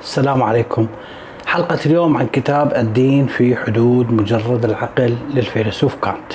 السلام 0.00 0.42
عليكم. 0.42 0.86
حلقة 1.46 1.78
اليوم 1.86 2.16
عن 2.16 2.26
كتاب 2.26 2.74
الدين 2.76 3.26
في 3.26 3.56
حدود 3.56 4.12
مجرد 4.12 4.64
العقل 4.64 5.16
للفيلسوف 5.34 5.94
كانت. 5.94 6.32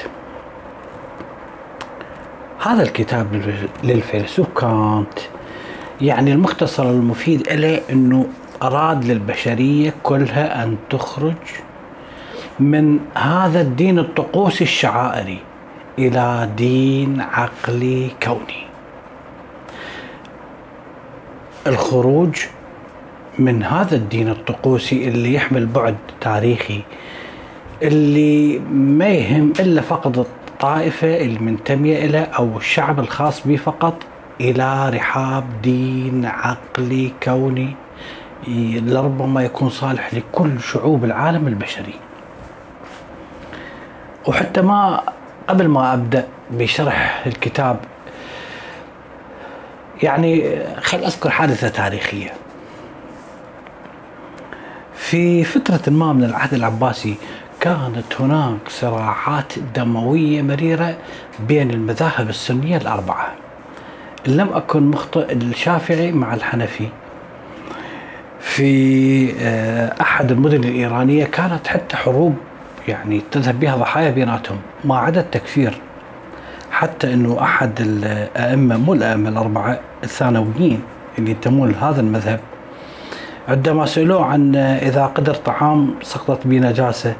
هذا 2.61 2.83
الكتاب 2.83 3.55
للفيلسوف 3.83 4.47
كانت 4.57 5.19
يعني 6.01 6.31
المختصر 6.31 6.89
المفيد 6.89 7.51
له 7.51 7.81
إنه 7.89 8.25
أراد 8.63 9.05
للبشرية 9.05 9.93
كلها 10.03 10.63
أن 10.63 10.77
تخرج 10.89 11.43
من 12.59 12.99
هذا 13.15 13.61
الدين 13.61 13.99
الطقوسي 13.99 14.63
الشعائري 14.63 15.39
إلى 15.99 16.49
دين 16.57 17.21
عقلي 17.21 18.11
كوني. 18.23 18.63
الخروج 21.67 22.45
من 23.39 23.63
هذا 23.63 23.95
الدين 23.95 24.29
الطقوسي 24.29 25.07
اللي 25.07 25.33
يحمل 25.33 25.65
بعد 25.65 25.95
تاريخي 26.21 26.81
اللي 27.81 28.59
ما 28.59 29.07
يهم 29.07 29.53
إلا 29.59 29.81
فقط 29.81 30.17
الطائفة 30.17 31.21
المنتمية 31.21 32.05
له 32.05 32.23
أو 32.23 32.57
الشعب 32.57 32.99
الخاص 32.99 33.47
به 33.47 33.55
فقط 33.55 34.03
إلى 34.41 34.89
رحاب 34.89 35.43
دين 35.63 36.25
عقلي 36.25 37.11
كوني 37.23 37.75
لربما 38.47 39.43
يكون 39.43 39.69
صالح 39.69 40.13
لكل 40.13 40.59
شعوب 40.61 41.05
العالم 41.05 41.47
البشري. 41.47 41.93
وحتى 44.27 44.61
ما 44.61 45.01
قبل 45.47 45.67
ما 45.67 45.93
أبدأ 45.93 46.27
بشرح 46.51 47.23
الكتاب 47.27 47.79
يعني 50.03 50.59
خل 50.81 50.97
أذكر 50.97 51.29
حادثة 51.29 51.69
تاريخية. 51.69 52.33
في 55.03 55.43
فترة 55.43 55.93
ما 55.93 56.13
من 56.13 56.23
العهد 56.23 56.53
العباسي 56.53 57.15
كانت 57.59 58.21
هناك 58.21 58.69
صراعات 58.69 59.53
دموية 59.75 60.41
مريرة 60.41 60.97
بين 61.47 61.71
المذاهب 61.71 62.29
السنية 62.29 62.77
الأربعة. 62.77 63.33
لم 64.27 64.49
أكن 64.53 64.83
مخطئ 64.83 65.33
الشافعي 65.33 66.11
مع 66.11 66.33
الحنفي. 66.33 66.87
في 68.39 69.33
آه، 69.39 70.01
أحد 70.01 70.31
المدن 70.31 70.63
الإيرانية 70.63 71.25
كانت 71.25 71.67
حتى 71.67 71.97
حروب 71.97 72.35
يعني 72.87 73.21
تذهب 73.31 73.59
بها 73.59 73.75
ضحايا 73.75 74.11
بيناتهم. 74.11 74.57
ما 74.83 74.97
عدا 74.97 75.21
التكفير. 75.21 75.81
حتى 76.71 77.13
أنه 77.13 77.41
أحد 77.41 77.81
الأئمة 77.81 78.77
مو 78.77 78.93
الأئمة 78.93 79.29
الأربعة 79.29 79.79
الثانويين 80.03 80.81
اللي 81.17 81.31
ينتمون 81.31 81.71
لهذا 81.71 82.01
المذهب 82.01 82.39
عندما 83.47 83.85
سألوه 83.85 84.25
عن 84.25 84.55
إذا 84.55 85.05
قدر 85.05 85.33
طعام 85.33 85.95
سقطت 86.01 86.47
به 86.47 86.57
نجاسة 86.57 87.13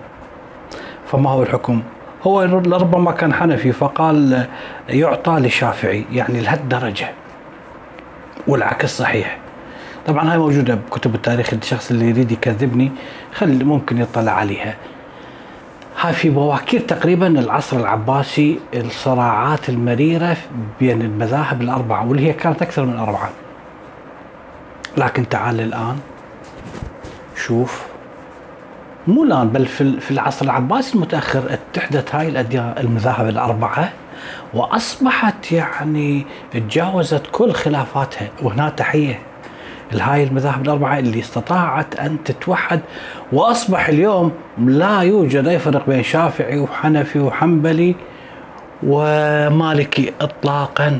فما 1.06 1.30
هو 1.30 1.44
الحكم؟ 1.44 1.82
هو 2.24 2.44
لربما 2.44 3.12
كان 3.12 3.34
حنفي 3.34 3.72
فقال 3.72 4.48
يعطى 4.90 5.32
للشافعي 5.32 6.06
يعني 6.12 6.42
لهالدرجة 6.42 7.12
والعكس 8.48 8.98
صحيح. 8.98 9.38
طبعا 10.08 10.32
هاي 10.32 10.38
موجودة 10.38 10.76
بكتب 10.76 11.16
التاريخ 11.16 11.54
الشخص 11.54 11.92
اللي 11.92 12.10
يريد 12.10 12.32
يكذبني 12.32 12.92
خل 13.34 13.66
ممكن 13.66 13.98
يطلع 13.98 14.32
عليها. 14.32 14.76
هاي 16.02 16.14
في 16.14 16.30
بواكير 16.30 16.80
تقريبا 16.80 17.28
العصر 17.28 17.78
العباسي 17.78 18.60
الصراعات 18.74 19.70
المريرة 19.70 20.38
بين 20.80 21.02
المذاهب 21.02 21.62
الأربعة 21.62 22.08
واللي 22.08 22.28
هي 22.28 22.34
كانت 22.34 22.62
أكثر 22.62 22.86
من 22.86 23.00
أربعة. 23.00 23.30
لكن 24.98 25.30
تعال 25.30 25.62
الآن. 25.62 26.00
شوف. 27.36 27.86
مو 29.08 29.24
الآن 29.24 29.50
بل 29.50 29.66
في 30.00 30.12
العصر 30.12 30.46
العباسي 30.46 30.96
المتأخر 30.96 31.44
اتحدت 31.50 32.16
هاي 32.16 32.46
المذاهب 32.80 33.28
الأربعة 33.30 33.90
وأصبحت 34.54 35.52
يعني 35.52 36.26
تجاوزت 36.52 37.24
كل 37.32 37.52
خلافاتها. 37.52 38.30
وهنا 38.42 38.70
تحية 38.70 39.20
لهاي 39.92 40.24
المذاهب 40.24 40.62
الأربعة 40.62 41.00
اللي 41.00 41.20
استطاعت 41.20 41.96
أن 41.96 42.24
تتوحد 42.24 42.80
وأصبح 43.32 43.90
اليوم 43.90 44.32
لا 44.58 45.00
يوجد 45.00 45.48
أي 45.48 45.60
فرق 45.60 45.90
بين 45.90 46.04
شافعي 46.04 46.60
وحنفي 46.60 47.20
وحنبلي 47.20 47.96
ومالكي 48.84 50.14
اطلاقا. 50.22 51.00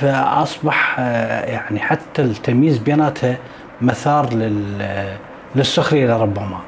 فأصبح 0.00 0.96
آه، 0.98 1.44
يعني 1.44 1.80
حتى 1.80 2.22
التمييز 2.22 2.78
بيناتها 2.78 3.38
مثار 3.80 4.32
لل 4.34 4.82
للسخرية 5.56 6.06
لربما 6.06 6.60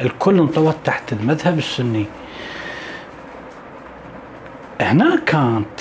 الكل 0.00 0.38
انطوت 0.38 0.76
تحت 0.84 1.12
المذهب 1.12 1.58
السني. 1.58 2.06
هنا 4.80 5.20
كانت 5.26 5.80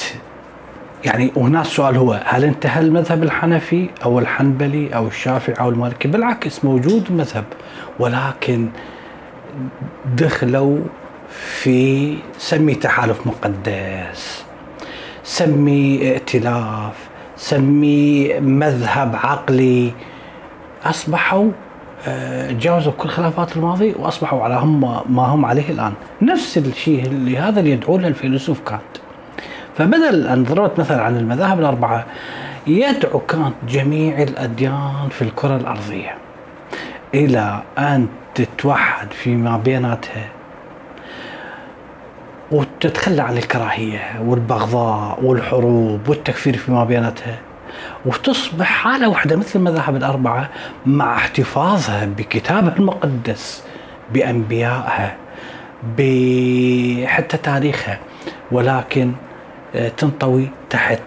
يعني 1.06 1.32
وهنا 1.36 1.62
السؤال 1.62 1.98
هو 1.98 2.22
هل 2.26 2.44
انتهى 2.44 2.82
المذهب 2.82 3.24
الحنفي 3.24 3.90
أو 4.04 4.20
الحنبلي 4.20 4.96
أو 4.96 5.08
الشافعي 5.08 5.56
أو 5.60 5.70
المالكي؟ 5.70 6.08
بالعكس 6.08 6.66
موجود 6.66 7.12
مذهب 7.12 7.46
ولكن 8.00 8.70
دخلوا 10.06 10.80
في 11.30 12.18
سمي 12.38 12.76
تحالف 12.76 13.28
مقدس 13.28 14.44
سمي 15.24 16.12
ائتلاف 16.12 16.94
سمي 17.38 18.40
مذهب 18.40 19.16
عقلي. 19.16 19.92
أصبحوا 20.86 21.52
تجاوزوا 22.50 22.94
كل 22.98 23.10
خلافات 23.10 23.58
الماضي 23.58 23.96
وأصبحوا 24.00 24.44
على 24.44 24.56
هم 24.56 24.82
ما 25.16 25.24
هم 25.24 25.46
عليه 25.46 25.70
الآن. 25.70 25.94
نفس 26.22 26.58
الشيء 26.58 27.06
اللي 27.06 27.38
هذا 27.38 27.60
اللي 27.60 27.72
يدعو 27.72 27.98
له 27.98 28.08
الفيلسوف 28.08 28.60
كانت. 28.60 28.82
فبدل 29.78 30.28
أن 30.28 30.44
ضربت 30.44 30.80
مثلا 30.80 31.02
عن 31.02 31.18
المذاهب 31.18 31.60
الأربعة 31.60 32.06
يدعو 32.68 33.20
كانت 33.20 33.54
جميع 33.70 34.24
الأديان 34.24 35.10
في 35.10 35.22
الكرة 35.22 35.56
الأرضية 35.56 36.16
إلى 37.14 37.62
أن 37.78 38.08
تتوحد 38.36 39.12
فيما 39.12 39.58
بيناتها 39.58 40.26
وتتخلى 42.52 43.22
عن 43.22 43.38
الكراهية 43.38 44.22
والبغضاء 44.26 45.20
والحروب 45.24 46.10
والتكفير 46.10 46.58
فيما 46.58 46.84
بيناتها. 46.84 47.40
وتصبح 48.06 48.66
حالة 48.66 49.10
واحدة 49.10 49.36
مثل 49.36 49.60
المذاهب 49.60 49.96
الأربعة 49.96 50.50
مع 50.86 51.16
احتفاظها 51.16 52.06
بكتابها 52.06 52.76
المقدس 52.78 53.64
بأنبيائها 54.14 55.16
بحتى 55.98 57.38
تاريخها 57.38 58.00
ولكن 58.52 59.12
آه، 59.76 59.90
تنطوي 59.90 60.50
تحت 60.70 61.00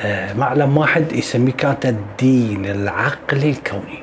آه، 0.00 0.32
معلم 0.32 0.76
واحد 0.76 1.12
يسميه 1.12 1.52
كانت 1.52 1.86
الدين 1.86 2.66
العقلي 2.66 3.50
الكوني. 3.50 4.02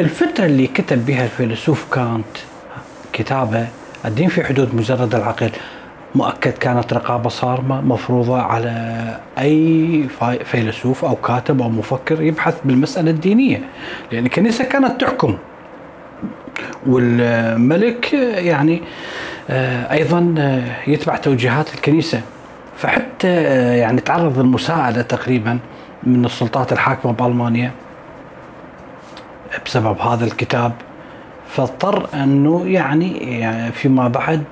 الفترة 0.00 0.44
اللي 0.44 0.66
كتب 0.66 1.06
بها 1.06 1.24
الفيلسوف 1.24 1.94
كانت 1.94 2.24
كتابة 3.12 3.66
الدين 4.04 4.28
في 4.28 4.44
حدود 4.44 4.74
مجرد 4.74 5.14
العقل. 5.14 5.50
مؤكد 6.14 6.52
كانت 6.52 6.92
رقابة 6.92 7.28
صارمة 7.28 7.80
مفروضة 7.80 8.42
على 8.42 9.18
أي 9.38 10.08
فيلسوف 10.44 11.04
أو 11.04 11.16
كاتب 11.16 11.62
أو 11.62 11.68
مفكر 11.68 12.22
يبحث 12.22 12.60
بالمسألة 12.64 13.10
الدينية. 13.10 13.60
لأن 14.12 14.26
الكنيسة 14.26 14.64
كانت 14.64 15.00
تحكم. 15.00 15.36
والملك 16.86 18.12
يعني 18.12 18.82
آه، 19.50 19.92
أيضا 19.92 20.34
آه، 20.38 20.90
يتبع 20.90 21.16
توجيهات 21.16 21.74
الكنيسة. 21.74 22.20
فحتى 22.76 23.28
آه، 23.28 23.74
يعني 23.74 24.00
تعرض 24.00 24.38
للمساءلة 24.38 25.02
تقريبا 25.02 25.58
من 26.02 26.24
السلطات 26.24 26.72
الحاكمة 26.72 27.12
بألمانيا 27.12 27.70
بسبب 29.66 29.98
هذا 29.98 30.24
الكتاب. 30.24 30.72
فاضطر 31.48 32.08
أنه 32.14 32.66
يعني, 32.66 33.38
يعني 33.40 33.72
فيما 33.72 34.08
بعد 34.08 34.44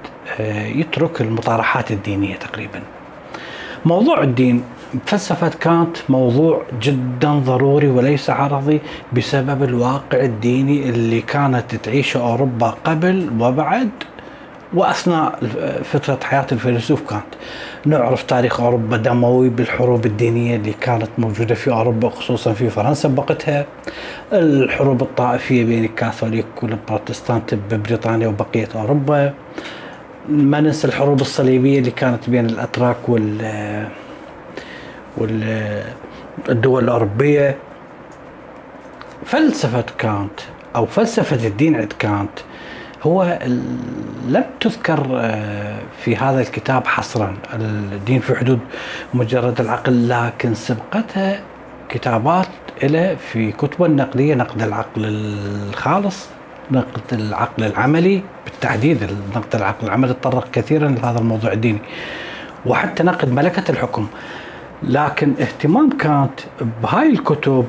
يترك 0.75 1.21
المطارحات 1.21 1.91
الدينية 1.91 2.37
تقريبا. 2.37 2.83
موضوع 3.85 4.23
الدين 4.23 4.63
فلسفة 5.07 5.49
كانت 5.49 5.97
موضوع 6.09 6.63
جدا 6.83 7.33
ضروري 7.33 7.89
وليس 7.89 8.31
عرضي 8.31 8.81
بسبب 9.13 9.63
الواقع 9.63 10.21
الديني 10.21 10.89
اللي 10.89 11.21
كانت 11.21 11.75
تعيشه 11.75 12.21
أوروبا 12.21 12.75
قبل 12.85 13.31
وبعد 13.41 13.91
وأثناء 14.75 15.39
فترة 15.85 16.19
حياة 16.23 16.47
الفيلسوف 16.53 17.11
كانت. 17.11 17.25
نعرف 17.87 18.23
تاريخ 18.23 18.61
أوروبا 18.61 18.97
دموي 18.97 19.49
بالحروب 19.49 20.07
الدينية 20.07 20.57
اللي 20.57 20.73
كانت 20.73 21.09
موجودة 21.19 21.55
في 21.55 21.71
أوروبا 21.71 22.09
خصوصا 22.09 22.53
في 22.53 22.71
فرنسا 22.71 23.09
بوقتها. 23.09 23.67
الحروب 24.33 25.03
الطائفية 25.03 25.65
بين 25.65 25.85
الكاثوليك 25.85 26.63
والبروتستانت 26.63 27.55
ببريطانيا 27.55 28.29
وبقية 28.29 28.69
أوروبا. 28.75 29.33
ما 30.29 30.61
ننسى 30.61 30.87
الحروب 30.89 31.21
الصليبية 31.21 31.79
اللي 31.79 31.91
كانت 31.91 32.31
بين 32.31 32.47
الأتراك 32.47 33.09
وال 33.09 33.89
والدول 35.17 36.85
الأوروبية. 36.85 37.57
فلسفة 39.25 39.85
كانت 39.99 40.41
أو 40.77 40.87
فلسفة 40.87 41.47
الدين 41.47 41.77
عند 41.77 41.93
كانت 41.99 42.31
هو 43.03 43.39
لم 44.29 44.45
تذكر 44.61 45.07
آه، 45.15 45.79
في 46.05 46.17
هذا 46.17 46.41
الكتاب 46.41 46.87
حصرا. 46.87 47.37
الدين 47.93 48.21
في 48.21 48.35
حدود 48.35 48.59
مجرد 49.15 49.61
العقل 49.61 50.09
لكن 50.09 50.55
سبقتها 50.55 51.41
كتابات 51.89 52.49
إلى 52.83 53.17
في 53.17 53.53
كتب 53.53 53.85
النقدية 53.85 54.35
نقد 54.35 54.63
العقل 54.63 55.05
الخالص. 55.05 56.27
نقد 56.71 57.01
العقل 57.13 57.65
العملي 57.65 58.23
بالتحديد 58.45 59.09
نقد 59.37 59.57
العقل 59.57 59.87
العملي 59.87 60.15
تطرق 60.15 60.51
كثيرا 60.51 60.89
لهذا 60.89 61.19
الموضوع 61.19 61.53
الديني 61.53 61.79
وحتى 62.67 63.03
نقد 63.03 63.33
ملكة 63.33 63.71
الحكم. 63.71 64.07
لكن 64.83 65.35
اهتمام 65.41 65.91
كانت 65.91 66.41
بهاي 66.83 67.09
الكتب 67.11 67.67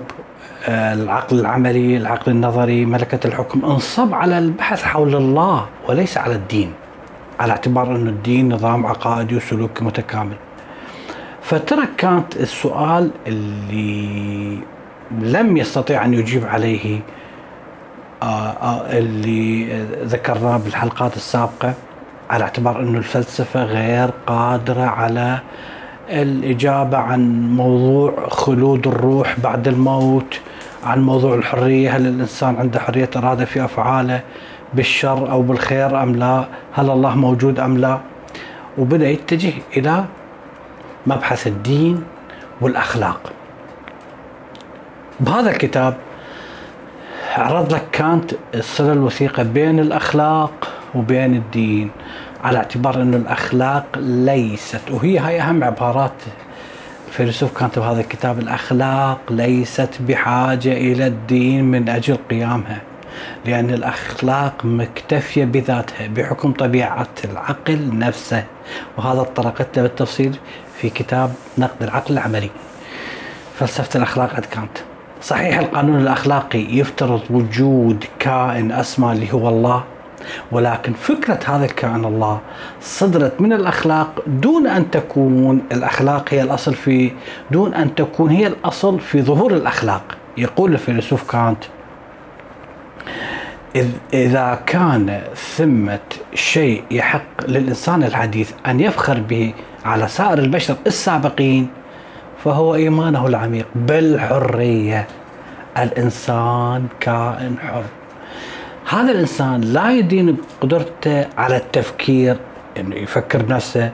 آه، 0.67 0.93
العقل 0.93 1.39
العملي 1.39 1.97
العقل 1.97 2.31
النظري 2.31 2.85
ملكة 2.85 3.27
الحكم 3.27 3.65
انصب 3.65 4.13
على 4.13 4.37
البحث 4.37 4.83
حول 4.83 5.15
الله 5.15 5.65
وليس 5.89 6.17
على 6.17 6.35
الدين 6.35 6.71
على 7.39 7.51
اعتبار 7.51 7.95
أن 7.95 8.07
الدين 8.07 8.53
نظام 8.53 8.85
عقائدي 8.85 9.35
وسلوكي 9.35 9.83
متكامل. 9.83 10.35
فترك 11.41 11.89
كانت 11.97 12.37
السؤال 12.37 13.11
اللي 13.27 14.59
لم 15.11 15.57
يستطيع 15.57 16.05
أن 16.05 16.13
يجيب 16.13 16.45
عليه 16.45 16.99
اللي 18.89 19.73
ذكرناه 20.03 20.57
بالحلقات 20.57 21.15
السابقة 21.15 21.73
على 22.29 22.43
اعتبار 22.43 22.79
أن 22.79 22.95
الفلسفة 22.95 23.63
غير 23.63 24.09
قادرة 24.27 24.81
على 24.81 25.39
الإجابة 26.09 26.97
عن 26.97 27.49
موضوع 27.55 28.29
خلود 28.29 28.87
الروح 28.87 29.39
بعد 29.39 29.67
الموت 29.67 30.39
عن 30.83 31.01
موضوع 31.03 31.35
الحرية 31.35 31.97
هل 31.97 32.07
الإنسان 32.07 32.55
عنده 32.55 32.79
حرية 32.79 33.09
إرادة 33.15 33.45
في 33.45 33.65
أفعاله 33.65 34.21
بالشر 34.73 35.31
أو 35.31 35.41
بالخير 35.41 36.03
أم 36.03 36.15
لا؟ 36.15 36.45
هل 36.73 36.89
الله 36.89 37.15
موجود 37.15 37.59
أم 37.59 37.77
لا؟ 37.77 37.99
وبدأ 38.77 39.09
يتجه 39.09 39.53
إلى 39.77 40.05
مبحث 41.07 41.47
الدين 41.47 42.03
والأخلاق. 42.61 43.31
بهذا 45.19 45.51
الكتاب 45.51 45.97
عرض 47.37 47.73
لك 47.73 47.83
كانت 47.91 48.31
الصلة 48.55 48.93
الوثيقة 48.93 49.43
بين 49.43 49.79
الأخلاق 49.79 50.69
وبين 50.95 51.35
الدين 51.35 51.91
على 52.43 52.57
اعتبار 52.57 52.95
أن 53.01 53.13
الأخلاق 53.13 53.85
ليست 53.97 54.91
وهي 54.91 55.19
هاي 55.19 55.41
أهم 55.41 55.63
عبارات 55.63 56.13
الفيلسوف 57.07 57.57
كانت 57.59 57.79
بهذا 57.79 57.99
الكتاب 57.99 58.39
الأخلاق 58.39 59.19
ليست 59.29 59.89
بحاجة 59.99 60.71
إلى 60.71 61.07
الدين 61.07 61.63
من 61.63 61.89
أجل 61.89 62.17
قيامها 62.29 62.81
لأن 63.45 63.69
الأخلاق 63.69 64.65
مكتفية 64.65 65.45
بذاتها 65.45 66.07
بحكم 66.07 66.51
طبيعة 66.51 67.07
العقل 67.25 67.97
نفسه 67.97 68.43
وهذا 68.97 69.23
طرقت 69.23 69.77
له 69.77 69.83
بالتفصيل 69.83 70.35
في 70.77 70.89
كتاب 70.89 71.33
نقد 71.57 71.83
العقل 71.83 72.13
العملي. 72.13 72.49
فلسفة 73.59 73.97
الأخلاق 73.97 74.33
عند 74.33 74.45
كانت. 74.45 74.92
صحيح 75.23 75.59
القانون 75.59 76.01
الأخلاقي 76.01 76.77
يفترض 76.77 77.21
وجود 77.29 78.05
كائن 78.19 78.71
أسمى 78.71 79.11
اللي 79.11 79.33
هو 79.33 79.49
الله 79.49 79.83
ولكن 80.51 80.93
فكرة 80.93 81.39
هذا 81.45 81.65
الكائن 81.65 82.05
الله 82.05 82.39
صدرت 82.81 83.41
من 83.41 83.53
الأخلاق 83.53 84.23
دون 84.27 84.67
أن 84.67 84.91
تكون 84.91 85.61
الأخلاق 85.71 86.33
هي 86.33 86.41
الأصل 86.41 86.73
في 86.73 87.11
دون 87.51 87.73
أن 87.73 87.95
تكون 87.95 88.29
هي 88.29 88.47
الأصل 88.47 88.99
في 88.99 89.21
ظهور 89.21 89.53
الأخلاق. 89.53 90.03
يقول 90.37 90.73
الفيلسوف 90.73 91.31
كانت 91.31 91.63
إذا 94.13 94.59
كان 94.65 95.21
ثمة 95.35 95.99
شيء 96.33 96.83
يحق 96.91 97.47
للإنسان 97.47 98.03
الحديث 98.03 98.51
أن 98.67 98.79
يفخر 98.79 99.19
به 99.19 99.53
على 99.85 100.07
سائر 100.07 100.39
البشر 100.39 100.75
السابقين 100.87 101.67
فهو 102.43 102.75
إيمانه 102.75 103.27
العميق 103.27 103.65
بالحرية 103.75 105.07
الإنسان 105.77 106.87
كائن 106.99 107.55
حر 107.59 107.83
هذا 108.89 109.11
الإنسان 109.11 109.61
لا 109.61 109.91
يدين 109.91 110.37
بقدرته 110.61 111.25
على 111.37 111.57
التفكير 111.57 112.37
إنه 112.79 112.95
يفكر 112.95 113.47
نفسه 113.47 113.91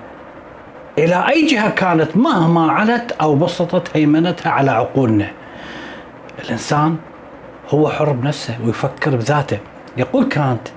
إلى 0.98 1.25
أي 1.30 1.46
جهة 1.46 1.69
كانت 1.69 2.18
مهما 2.18 2.72
علت 2.72 3.12
أو 3.12 3.36
بسطت 3.36 3.98
هيمنتها 3.98 4.52
على 4.52 4.72
عقولنا. 4.72 5.31
الإنسان 6.44 6.95
هو 7.69 7.90
حر 7.90 8.12
بنفسه 8.12 8.57
ويفكر 8.66 9.16
بذاته. 9.16 9.60
يقول 9.98 10.25
كانت 10.25 10.68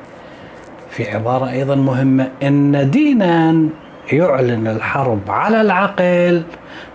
في 0.91 1.11
عبارة 1.11 1.51
أيضا 1.51 1.75
مهمة 1.75 2.29
إن 2.43 2.91
دينا 2.91 3.69
يعلن 4.13 4.67
الحرب 4.67 5.21
على 5.31 5.61
العقل 5.61 6.43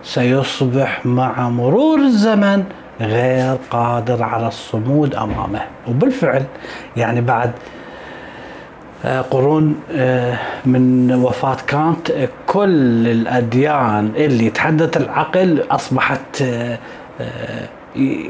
سيصبح 0.02 1.06
مع 1.06 1.48
مرور 1.48 1.98
الزمن 1.98 2.64
غير 3.00 3.56
قادر 3.70 4.22
على 4.22 4.48
الصمود 4.48 5.14
أمامه. 5.14 5.60
وبالفعل 5.88 6.44
يعني 6.96 7.20
بعد 7.20 7.52
آه، 9.04 9.20
قرون 9.20 9.80
آه، 9.92 10.38
من 10.66 11.14
وفاة 11.14 11.56
كانت 11.66 12.28
كل 12.46 13.08
الأديان 13.08 14.12
اللي 14.16 14.50
تحدث 14.50 14.96
العقل 14.96 15.64
أصبحت 15.70 16.42
آه، 16.42 16.78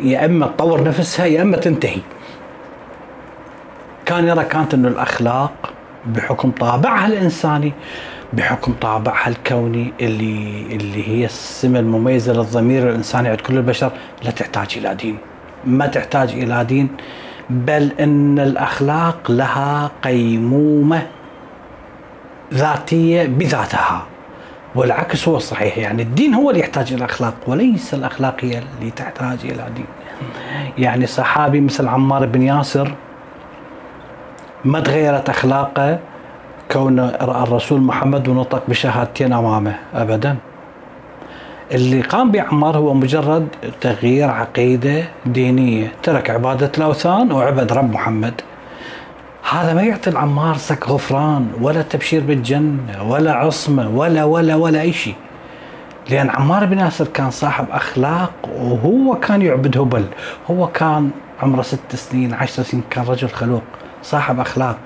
يا 0.03 0.25
إما 0.25 0.47
تطور 0.47 0.85
نفسها 0.85 1.27
يا 1.27 1.43
إما 1.43 1.57
تنتهي. 1.57 2.01
كان 4.07 4.29
يرى 4.29 4.45
كانت 4.45 4.75
أن 4.75 4.87
الأخلاق 4.87 5.73
بحكم 6.07 6.51
طابعها 6.51 7.07
الإنساني 7.07 7.73
بحكم 8.33 8.73
طابعها 8.81 9.29
الكوني 9.29 9.93
اللي 10.01 10.67
اللي 10.77 11.09
هي 11.09 11.25
السمة 11.25 11.79
المميزة 11.79 12.33
للضمير 12.33 12.91
الإنساني 12.91 13.29
عند 13.29 13.41
كل 13.41 13.57
البشر 13.57 13.93
لا 14.23 14.31
تحتاج 14.31 14.75
إلى 14.77 14.95
دين. 14.95 15.19
ما 15.65 15.87
تحتاج 15.87 16.31
إلى 16.31 16.65
دين 16.65 16.89
بل 17.51 17.93
إن 18.01 18.39
الأخلاق 18.39 19.31
لها 19.31 19.91
قيمومة 20.05 21.07
ذاتية 22.55 23.27
بذاتها. 23.27 24.03
والعكس 24.75 25.29
هو 25.29 25.37
الصحيح 25.37 25.79
يعني 25.79 26.03
الدين 26.03 26.35
هو 26.35 26.51
اللي 26.51 26.61
يحتاج 26.61 26.93
إلى 26.93 26.97
الأخلاق 27.05 27.35
وليس 27.47 27.95
الاخلاق 27.95 28.37
هي 28.41 28.63
اللي 28.81 28.91
تحتاج 28.91 29.39
إلى 29.45 29.67
دين. 29.77 29.87
يعني 30.79 31.07
صحابي 31.07 31.61
مثل 31.61 31.89
عمار 31.89 32.27
بن 32.27 32.43
ياسر 32.43 32.95
ما 34.65 34.81
تغيرت 34.81 35.29
أخلاقه 35.29 35.99
كون 36.73 37.01
راى 37.01 37.43
الرسول 37.43 37.81
محمد 37.81 38.29
ونطق 38.29 38.63
بشهادتين 38.69 39.33
أمامه 39.33 39.75
ابدا. 39.95 40.37
اللي 41.73 42.01
قام 42.01 42.31
بعمار 42.31 42.77
هو 42.77 42.95
مجرد 42.95 43.49
تغيير 43.81 44.31
عقيدة 44.31 45.05
دينية. 45.27 45.93
ترك 46.03 46.31
عبادة 46.31 46.73
الأوثان 46.79 47.33
وعبد 47.33 47.73
رب 47.73 47.93
محمد. 47.93 48.41
هذا 49.51 49.75
ما 49.75 49.83
يعطي 49.83 50.11
العمار 50.11 50.57
سك 50.57 50.89
غفران 50.89 51.51
ولا 51.61 51.83
تبشير 51.83 52.23
بالجنة 52.23 53.03
ولا 53.09 53.33
عصمة 53.33 53.89
ولا 53.89 54.25
ولا 54.25 54.55
ولا 54.55 54.81
أي 54.81 54.93
شيء. 54.93 55.15
لأن 56.11 56.31
عمار 56.31 56.65
بن 56.65 56.79
ياسر 56.79 57.07
كان 57.07 57.31
صاحب 57.31 57.67
أخلاق 57.71 58.33
وهو 58.61 59.15
كان 59.15 59.43
يعبد 59.43 59.79
هبل 59.79 60.05
هو 60.51 60.67
كان 60.67 61.11
عمره 61.43 61.63
ست 61.63 61.95
سنين 61.97 62.35
عشر 62.35 62.63
سنين 62.63 62.83
كان 62.91 63.05
رجل 63.05 63.29
خلوق 63.29 63.63
صاحب 64.03 64.41
أخلاق. 64.41 64.79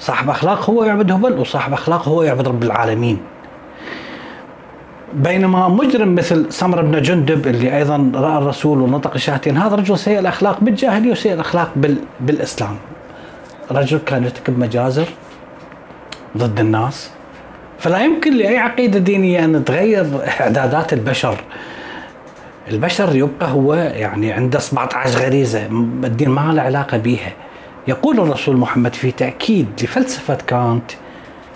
صاحب 0.00 0.30
أخلاق 0.30 0.70
هو 0.70 0.84
يعبد 0.84 1.12
هبل 1.12 1.38
وصاحب 1.38 1.72
أخلاق 1.72 2.08
هو 2.08 2.22
يعبد 2.22 2.48
رب 2.48 2.62
العالمين 2.62 3.18
بينما 5.14 5.68
مجرم 5.68 6.14
مثل 6.14 6.52
سمر 6.52 6.82
بن 6.82 7.02
جندب 7.02 7.46
اللي 7.46 7.76
أيضا 7.76 8.12
رأى 8.14 8.38
الرسول 8.38 8.78
ونطق 8.80 9.14
الشهادتين 9.14 9.56
هذا 9.56 9.76
رجل 9.76 9.98
سيء 9.98 10.18
الأخلاق 10.18 10.60
بالجاهلية 10.60 11.10
وسيء 11.10 11.32
الأخلاق 11.32 11.70
بال 11.76 11.96
بالإسلام. 12.20 12.76
رجل 13.70 13.98
كان 13.98 14.24
يرتكب 14.24 14.58
مجازر 14.58 15.08
ضد 16.36 16.60
الناس 16.60 17.10
فلا 17.78 18.04
يمكن 18.04 18.36
لأي 18.36 18.58
عقيدة 18.58 18.98
دينية 18.98 19.44
أن 19.44 19.64
تغير 19.64 20.06
إعدادات 20.40 20.92
البشر. 20.92 21.36
البشر 22.70 23.16
يبقى 23.16 23.50
هو 23.50 23.74
يعني 23.74 24.32
عنده 24.32 24.58
17 24.58 25.18
غريزة 25.18 25.66
الدين 26.04 26.28
ما 26.28 26.52
له 26.52 26.62
علاقة 26.62 26.98
بها. 26.98 27.32
يقول 27.88 28.20
الرسول 28.20 28.56
محمد 28.56 28.94
في 28.94 29.10
تأكيد 29.10 29.66
لفلسفة 29.82 30.34
كانت 30.34 30.90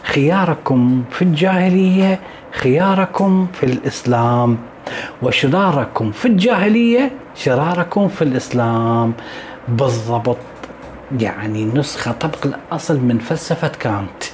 خياركم 0.03 1.05
في 1.11 1.23
الجاهلية 1.23 2.21
خياركم 2.53 3.47
في 3.53 3.67
الإسلام 3.67 4.59
وشراركم 5.23 6.13
في 6.13 6.29
الجاهلية 6.29 7.11
شراركم 7.35 8.09
في 8.09 8.23
الإسلام. 8.23 9.13
بالضبط 9.69 10.37
يعني 11.21 11.65
نسخة 11.65 12.13
طبق 12.13 12.47
الأصل 12.47 13.01
من 13.01 13.19
فلسفة 13.19 13.69
كانت. 13.69 14.25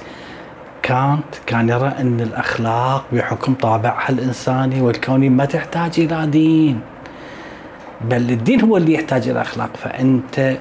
كانت 0.83 1.35
كان 1.45 1.69
يرى 1.69 1.87
أن 1.99 2.19
الأخلاق 2.21 3.05
بحكم 3.13 3.53
طابعها 3.53 4.09
الإنساني 4.09 4.81
والكوني 4.81 5.29
ما 5.29 5.45
تحتاج 5.45 5.91
إلى 5.97 6.27
دين. 6.27 6.81
بل 8.01 8.31
الدين 8.31 8.61
هو 8.61 8.77
اللي 8.77 8.93
يحتاج 8.93 9.29
إلى 9.29 9.41
أخلاق 9.41 9.69
فأنت 9.77 10.57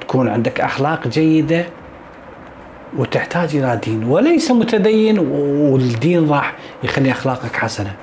تكون 0.00 0.28
عندك 0.28 0.60
أخلاق 0.60 1.08
جيدة 1.08 1.66
وتحتاج 2.96 3.56
إلى 3.56 3.80
دين 3.84 4.04
وليس 4.04 4.50
متدين 4.50 5.18
والدين 5.18 6.30
راح 6.30 6.54
يخلي 6.82 7.10
أخلاقك 7.10 7.56
حسنة. 7.56 7.94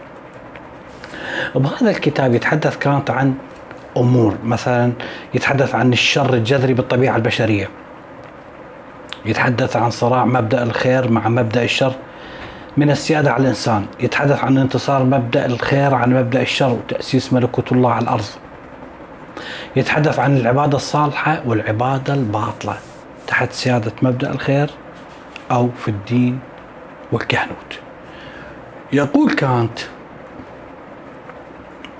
بهذا 1.55 1.91
الكتاب 1.91 2.33
يتحدث 2.33 2.77
كانت 2.77 3.11
عن 3.11 3.33
أمور 3.97 4.35
مثلا 4.43 4.91
يتحدث 5.33 5.75
عن 5.75 5.93
الشر 5.93 6.33
الجذري 6.33 6.73
بالطبيعة 6.73 7.15
البشرية. 7.15 7.69
يتحدث 9.25 9.75
عن 9.75 9.89
صراع 9.89 10.25
مبدأ 10.25 10.63
الخير 10.63 11.11
مع 11.11 11.27
مبدأ 11.27 11.63
الشر 11.63 11.93
من 12.77 12.91
السيادة 12.91 13.31
على 13.31 13.41
الإنسان، 13.41 13.85
يتحدث 13.99 14.43
عن 14.43 14.57
انتصار 14.57 15.03
مبدأ 15.03 15.45
الخير 15.45 15.93
عن 15.93 16.13
مبدأ 16.13 16.41
الشر 16.41 16.69
وتأسيس 16.69 17.33
ملكوت 17.33 17.71
الله 17.71 17.91
على 17.91 18.03
الأرض. 18.03 18.25
يتحدث 19.75 20.19
عن 20.19 20.37
العبادة 20.37 20.77
الصالحة 20.77 21.41
والعبادة 21.45 22.13
الباطلة 22.13 22.77
تحت 23.27 23.51
سيادة 23.51 23.91
مبدأ 24.01 24.31
الخير 24.31 24.69
أو 25.51 25.69
في 25.77 25.87
الدين 25.87 26.39
والكهنوت. 27.11 27.79
يقول 28.93 29.33
كانت 29.33 29.79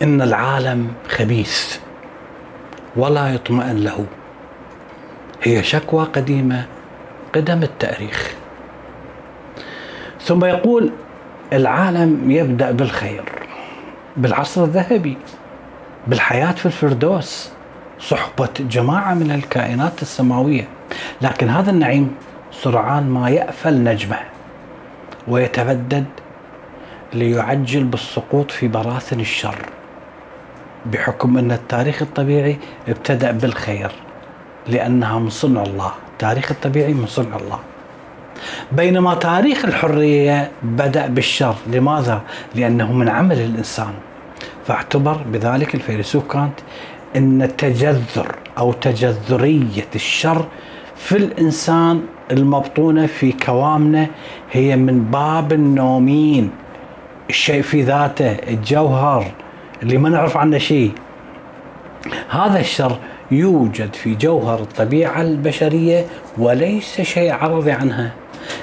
إن 0.01 0.22
العالم 0.22 0.94
خبيث 1.10 1.77
ولا 2.96 3.34
يطمئن 3.34 3.84
له. 3.84 4.06
هي 5.44 5.63
شكوى 5.63 6.03
قديمة 6.06 6.65
قدم 7.36 7.63
التأريخ. 7.63 8.34
ثم 10.22 10.46
يقول 10.46 10.91
العالم 11.53 12.32
يبدأ 12.32 12.72
بالخير 12.72 13.24
بالعصر 14.17 14.63
الذهبي. 14.63 15.17
بالحياة 16.08 16.52
في 16.52 16.66
الفردوس 16.66 17.50
صحبة 18.00 18.50
جماعة 18.60 19.14
من 19.14 19.32
الكائنات 19.32 20.02
السماوية. 20.02 20.68
لكن 21.22 21.50
هذا 21.50 21.72
النعيم 21.72 22.16
سرعان 22.52 23.10
ما 23.10 23.30
يأفل 23.30 23.84
نجمه 23.84 24.20
ويتبدد 25.28 26.06
ليعجل 27.14 27.84
بالسقوط 27.84 28.52
في 28.52 28.68
براثن 28.68 29.20
الشر 29.20 29.56
بحكم 30.86 31.38
أن 31.38 31.52
التاريخ 31.52 32.02
الطبيعي 32.02 32.58
ابتدأ 32.88 33.32
بالخير 33.32 33.92
لأنها 34.68 35.20
من 35.20 35.30
صنع 35.30 35.64
الله. 35.64 35.92
التاريخ 36.14 36.52
الطبيعي 36.52 36.94
من 36.94 37.06
صنع 37.08 37.36
الله. 37.36 37.60
بينما 38.72 39.16
تاريخ 39.16 39.66
الحرية 39.66 40.52
بدأ 40.64 41.08
بالشر. 41.08 41.56
لماذا؟ 41.68 42.22
لأنه 42.56 42.94
من 42.94 43.10
عمل 43.10 43.40
الإنسان. 43.40 43.94
فاعتبر 44.68 45.18
بذلك 45.32 45.76
الفيلسوف 45.76 46.32
كانت 46.32 46.60
أن 47.16 47.42
التجذر 47.42 48.36
أو 48.58 48.74
تجذرية 48.74 49.88
الشر 49.96 50.46
في 50.96 51.18
الإنسان 51.18 52.02
المبطونة 52.32 53.06
في 53.06 53.32
كوامنا 53.32 54.08
هي 54.52 54.76
من 54.76 55.04
باب 55.04 55.54
النومين. 55.54 56.52
الشيء 57.30 57.62
في 57.62 57.82
ذاته 57.82 58.32
الجوهر 58.32 59.32
اللي 59.84 59.98
ما 59.98 60.10
نعرف 60.10 60.38
عنه 60.38 60.58
شيء. 60.58 60.92
هذا 62.30 62.60
الشر 62.60 62.98
يوجد 63.32 63.94
في 63.94 64.16
جوهر 64.16 64.60
الطبيعة 64.60 65.22
البشرية 65.22 66.06
وليس 66.38 67.02
شيء 67.02 67.32
عرضي 67.32 67.72
عنها. 67.72 68.12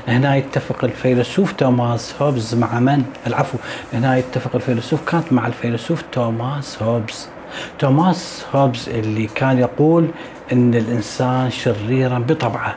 هنا 0.08 0.36
يتفق 0.36 0.84
الفيلسوف 0.84 1.52
توماس 1.52 2.14
هوبز 2.22 2.54
مع 2.54 2.80
من؟ 2.80 3.02
العفو 3.26 3.58
هنا 3.92 4.16
يتفق 4.16 4.54
الفيلسوف 4.54 5.10
كانت 5.10 5.32
مع 5.32 5.46
الفيلسوف 5.46 6.02
توماس 6.12 6.82
هوبز. 6.82 7.28
توماس 7.78 8.44
هوبز 8.54 8.88
اللي 8.88 9.26
كان 9.26 9.58
يقول 9.58 10.08
إن 10.52 10.74
الإنسان 10.74 11.50
شريرا 11.50 12.18
بطبعه. 12.18 12.76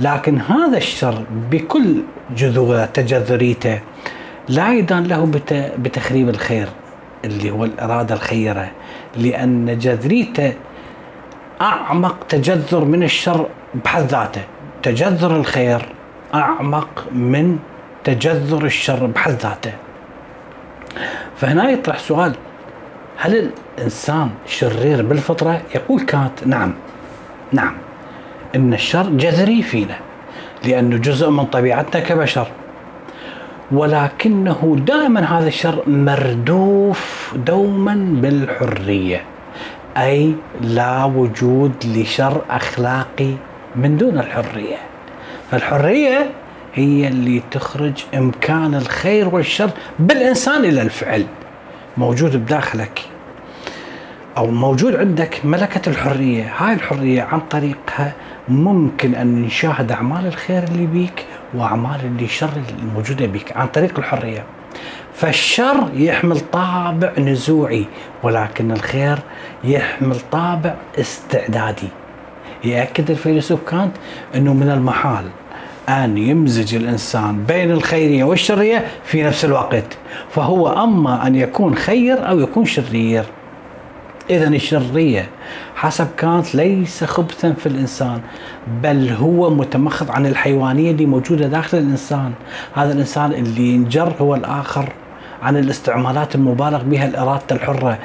لكن 0.00 0.40
هذا 0.40 0.76
الشر 0.76 1.24
بكل 1.50 2.02
جذوره 2.36 2.84
تجذريته 2.84 3.80
لا 4.48 4.74
يدان 4.74 5.04
له 5.04 5.30
بتخريب 5.78 6.28
الخير 6.28 6.68
اللي 7.24 7.50
هو 7.50 7.64
الإرادة 7.64 8.14
الخيرة. 8.14 8.70
لأن 9.16 9.78
جذريته 9.78 10.52
أعمق 11.60 12.16
تجذر 12.28 12.84
من 12.84 13.02
الشر 13.02 13.48
بحد 13.84 14.02
ذاته. 14.02 14.42
تجذر 14.82 15.36
الخير 15.36 15.86
أعمق 16.34 17.04
من 17.12 17.58
تجذر 18.04 18.64
الشر 18.64 19.06
بحد 19.06 19.30
ذاته. 19.30 19.72
فهنا 21.36 21.70
يطرح 21.70 21.98
سؤال 21.98 22.34
هل 23.16 23.50
الإنسان 23.78 24.30
شرير 24.46 25.02
بالفطرة؟ 25.02 25.60
يقول 25.74 26.00
كانت 26.00 26.46
نعم 26.46 26.74
نعم 27.52 27.74
إن 28.54 28.74
الشر 28.74 29.08
جذري 29.08 29.62
فينا 29.62 29.96
لأنه 30.64 30.96
جزء 30.96 31.30
من 31.30 31.44
طبيعتنا 31.44 32.02
كبشر. 32.02 32.46
ولكنه 33.72 34.76
دائما 34.86 35.38
هذا 35.38 35.48
الشر 35.48 35.82
مردوف 35.86 37.34
دوما 37.36 37.94
بالحرية 38.22 39.22
أي 39.96 40.34
لا 40.60 41.04
وجود 41.04 41.72
لشر 41.84 42.40
أخلاقي 42.50 43.32
من 43.76 43.96
دون 43.96 44.18
الحرية. 44.18 44.76
فالحرية 45.50 46.30
هي 46.74 47.08
اللي 47.08 47.42
تخرج 47.50 48.04
إمكان 48.14 48.74
الخير 48.74 49.28
والشر 49.28 49.70
بالإنسان 49.98 50.64
إلى 50.64 50.82
الفعل. 50.82 51.26
موجود 51.96 52.36
بداخلك 52.36 53.00
أو 54.36 54.46
موجود 54.46 54.96
عندك 54.96 55.40
ملكة 55.44 55.88
الحرية. 55.90 56.52
هاي 56.58 56.74
الحرية 56.74 57.22
عن 57.22 57.40
طريقها 57.40 58.12
ممكن 58.48 59.14
أن 59.14 59.42
نشاهد 59.42 59.92
أعمال 59.92 60.26
الخير 60.26 60.62
اللي 60.64 60.86
بيك 60.86 61.24
وأعمال 61.54 62.00
اللي 62.04 62.28
شر 62.28 62.50
الموجودة 62.78 63.26
بك 63.26 63.56
عن 63.56 63.66
طريق 63.66 63.98
الحرية. 63.98 64.44
فالشر 65.14 65.88
يحمل 65.94 66.40
طابع 66.40 67.12
نزوعي 67.18 67.84
ولكن 68.22 68.72
الخير 68.72 69.18
يحمل 69.64 70.16
طابع 70.32 70.74
استعدادي. 70.98 71.88
يأكد 72.64 73.10
الفيلسوف 73.10 73.60
كانت 73.70 73.92
أنه 74.34 74.54
من 74.54 74.70
المحال 74.70 75.24
أن 75.88 76.18
يمزج 76.18 76.74
الإنسان 76.74 77.44
بين 77.44 77.70
الخيرية 77.70 78.24
والشرية 78.24 78.86
في 79.04 79.22
نفس 79.22 79.44
الوقت 79.44 79.98
فهو 80.30 80.84
أما 80.84 81.26
أن 81.26 81.34
يكون 81.34 81.74
خير 81.74 82.28
أو 82.28 82.40
يكون 82.40 82.64
شرير. 82.64 83.24
إذا 84.30 84.48
الشرية 84.48 85.28
حسب 85.74 86.06
كانت 86.16 86.54
ليس 86.54 87.04
خبثا 87.04 87.52
في 87.52 87.66
الإنسان 87.66 88.20
بل 88.82 89.08
هو 89.08 89.50
متمخض 89.50 90.10
عن 90.10 90.26
الحيوانية 90.26 90.90
اللي 90.90 91.06
موجودة 91.06 91.46
داخل 91.46 91.78
الإنسان. 91.78 92.32
هذا 92.74 92.92
الإنسان 92.92 93.32
اللي 93.32 93.66
ينجر 93.68 94.12
هو 94.20 94.34
الآخر 94.34 94.92
عن 95.42 95.56
الاستعمالات 95.56 96.34
المبالغ 96.34 96.82
بها 96.82 97.06
الإرادة 97.06 97.44
الحرة 97.50 97.98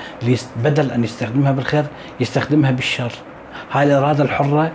بدل 0.63 0.91
أن 0.91 1.03
يستخدمها 1.03 1.51
بالخير 1.51 1.85
يستخدمها 2.19 2.71
بالشر. 2.71 3.11
هاي 3.71 3.83
الإرادة 3.83 4.23
الحرة 4.23 4.71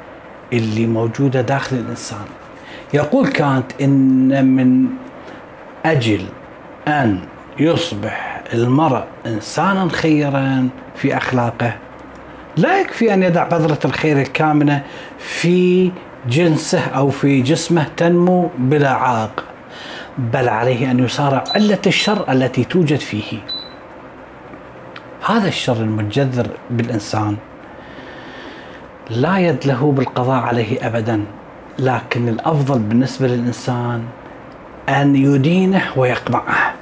اللي 0.53 0.87
موجودة 0.87 1.41
داخل 1.41 1.77
الإنسان. 1.77 2.25
يقول 2.95 3.29
كانت 3.29 3.73
إن 3.81 4.47
من 4.47 4.87
أجل 5.87 6.25
أن 6.89 7.21
يصبح 7.59 8.43
المرء 8.55 9.05
إنسانا 9.27 9.89
خيرا 9.89 10.69
في 10.97 11.17
أخلاقه 11.17 11.73
لا 12.57 12.81
يكفي 12.81 13.15
أن 13.15 13.23
يضع 13.23 13.45
بذرة 13.45 13.79
الخير 13.85 14.21
الكامنة 14.21 14.83
في 15.19 15.91
جنسه 16.29 16.81
أو 16.81 17.11
في 17.11 17.43
جسمه 17.43 17.87
تنمو 17.97 18.51
بلا 18.59 18.91
عائق 18.91 19.45
بل 20.19 20.49
عليه 20.49 20.91
أن 20.91 20.99
يصارع 20.99 21.45
علة 21.55 21.79
الشر 21.87 22.33
التي 22.33 22.65
توجد 22.65 22.99
فيه. 22.99 23.39
هذا 25.27 25.49
الشر 25.49 25.77
المتجذر 25.77 26.49
بالإنسان 26.71 27.37
لا 29.11 29.39
يد 29.39 29.67
له 29.67 29.93
بالقضاء 29.93 30.43
عليه 30.43 30.87
أبدا 30.87 31.25
لكن 31.79 32.29
الأفضل 32.29 32.79
بالنسبة 32.79 33.27
للإنسان 33.27 34.05
أن 34.89 35.17
يدينه 35.17 35.83
ويقمعه 35.97 36.75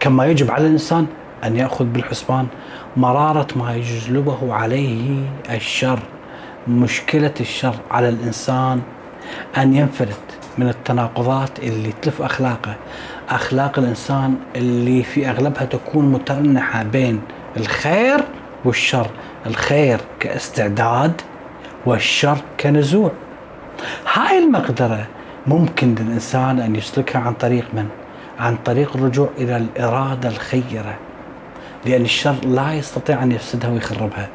كما 0.00 0.26
يجب 0.26 0.50
على 0.50 0.66
الإنسان 0.66 1.06
أن 1.44 1.56
يأخذ 1.56 1.84
بالحسبان 1.84 2.46
مرارة 2.96 3.46
ما 3.56 3.74
يجلبه 3.74 4.54
عليه 4.54 5.20
الشر 5.50 5.98
مشكلة 6.68 7.34
الشر 7.40 7.74
على 7.90 8.08
الإنسان 8.08 8.80
أن 9.56 9.74
ينفلت 9.74 10.20
من 10.58 10.68
التناقضات 10.68 11.58
اللي 11.58 11.92
تلف 12.02 12.22
أخلاقه. 12.22 12.74
أخلاق 13.28 13.78
الإنسان 13.78 14.34
اللي 14.56 15.02
في 15.02 15.30
أغلبها 15.30 15.64
تكون 15.64 16.12
مترنحة 16.12 16.82
بين 16.82 17.20
الخير 17.56 18.20
والشر. 18.64 19.06
الخير 19.46 20.00
كاستعداد 20.20 21.20
والشر 21.86 22.38
كنزوع. 22.60 23.10
هاي 24.14 24.38
المقدرة 24.38 25.06
ممكن 25.46 25.94
للإنسان 25.94 26.60
أن 26.60 26.76
يسلكها 26.76 27.20
عن 27.20 27.32
طريق 27.32 27.64
من؟ 27.74 27.88
عن 28.38 28.56
طريق 28.56 28.96
الرجوع 28.96 29.28
إلى 29.38 29.56
الإرادة 29.56 30.28
الخيرة. 30.28 30.94
لأن 31.86 32.02
الشر 32.02 32.34
لا 32.44 32.72
يستطيع 32.72 33.22
أن 33.22 33.32
يفسدها 33.32 33.70
ويخربها. 33.70 34.28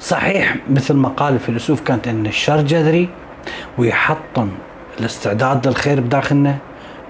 صحيح 0.00 0.56
مثل 0.70 0.94
ما 0.94 1.08
قال 1.08 1.34
الفيلسوف 1.34 1.80
كانت 1.80 2.08
أن 2.08 2.26
الشر 2.26 2.60
جذري 2.60 3.08
ويحطم 3.78 4.48
الاستعداد 5.00 5.66
للخير 5.66 6.00
بداخلنا 6.00 6.56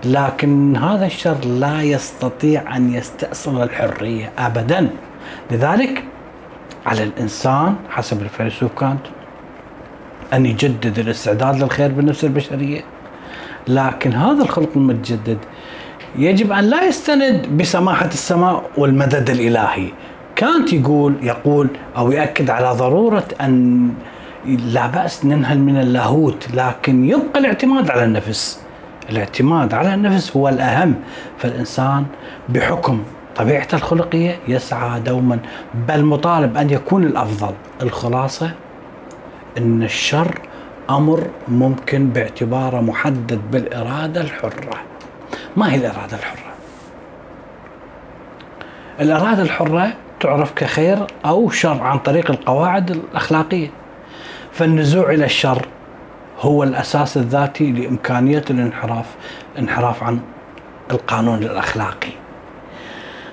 لكن 0.05 0.77
هذا 0.77 1.07
الشر 1.07 1.37
لا 1.45 1.83
يستطيع 1.83 2.77
أن 2.77 2.95
يستأصل 2.95 3.63
الحرية 3.63 4.31
أبدا. 4.39 4.91
لذلك 5.51 6.05
على 6.87 7.03
الإنسان 7.03 7.75
حسب 7.91 8.23
الفيلسوف 8.23 8.71
كانت 8.81 9.01
أن 10.37 10.47
يجدد 10.47 10.99
الاستعداد 10.99 11.63
للخير 11.63 11.93
بالنفس 11.93 12.25
البشرية. 12.25 12.81
لكن 13.69 14.13
هذا 14.13 14.43
الخلق 14.43 14.69
المتجدد 14.77 15.39
يجب 16.19 16.53
أن 16.53 16.65
لا 16.65 16.85
يستند 16.85 17.47
بسماحة 17.47 18.07
السماء 18.07 18.71
والمدد 18.77 19.31
الإلهي. 19.31 19.89
كانت 20.37 20.73
يقول 20.73 21.15
يقول 21.23 21.69
أو 21.97 22.13
يأكد 22.13 22.51
على 22.51 22.79
ضرورة 22.79 23.25
أن 23.41 23.89
لا 24.47 24.87
بأس 24.87 25.25
ننهل 25.25 25.59
من 25.59 25.81
اللاهوت 25.81 26.49
لكن 26.55 27.05
يبقى 27.05 27.41
الاعتماد 27.41 27.91
على 27.91 28.05
النفس. 28.05 28.61
الاعتماد 29.11 29.75
على 29.75 29.95
النفس 29.95 30.37
هو 30.37 30.49
الأهم. 30.49 30.95
فالإنسان 31.39 32.05
بحكم 32.49 33.03
طبيعته 33.37 33.77
الخلقية 33.77 34.37
يسعى 34.49 35.01
دوما 35.01 35.39
بل 35.89 36.05
مطالب 36.05 36.57
أن 36.57 36.71
يكون 36.71 37.05
الأفضل. 37.05 37.55
الخلاصة 37.83 38.51
أن 39.59 39.83
الشر 39.83 40.39
أمر 40.91 41.27
ممكن 41.49 42.09
باعتباره 42.09 42.81
محدد 42.81 43.41
بالإرادة 43.51 44.21
الحرة. 44.21 44.81
ما 45.57 45.73
هي 45.73 45.77
الإرادة 45.77 46.17
الحرة؟ 46.17 46.53
الإرادة 49.01 49.43
الحرة 49.43 49.93
تعرف 50.21 50.53
كخير 50.53 51.07
أو 51.27 51.51
شر 51.51 51.83
عن 51.83 51.99
طريق 51.99 52.31
القواعد 52.31 52.91
الأخلاقية. 52.91 53.71
فالنزوع 54.53 55.11
إلى 55.11 55.25
الشر 55.25 55.67
هو 56.41 56.63
الأساس 56.63 57.17
الذاتي 57.17 57.73
لإمكانية 57.73 58.45
الانحراف 58.51 59.07
انحراف 59.59 60.03
عن 60.03 60.21
القانون 60.91 61.43
الأخلاقي. 61.43 62.13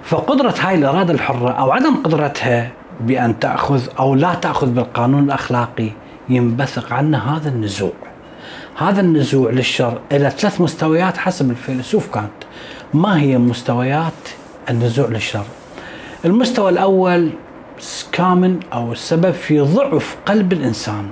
فقدرة 0.03 0.53
هاي 0.59 0.75
الإرادة 0.75 1.13
الحرة 1.13 1.49
أو 1.49 1.71
عدم 1.71 1.95
قدرتها 2.03 2.71
بأن 2.99 3.39
تأخذ 3.39 3.87
أو 3.99 4.15
لا 4.15 4.33
تأخذ 4.33 4.67
بالقانون 4.67 5.23
الأخلاقي 5.23 5.89
ينبثق 6.31 6.93
عنه 6.93 7.17
هذا 7.17 7.49
النزوع. 7.49 7.93
هذا 8.77 9.01
النزوع 9.01 9.51
للشر 9.51 9.99
إلى 10.11 10.29
ثلاث 10.29 10.61
مستويات 10.61 11.17
حسب 11.17 11.51
الفيلسوف 11.51 12.13
كانت. 12.13 12.31
ما 12.93 13.19
هي 13.21 13.37
مستويات 13.37 14.13
النزوع 14.69 15.07
للشر؟ 15.07 15.45
المستوى 16.25 16.69
الأول 16.69 17.29
كامن 18.11 18.59
أو 18.73 18.91
السبب 18.91 19.31
في 19.31 19.59
ضعف 19.59 20.17
قلب 20.25 20.53
الإنسان. 20.53 21.09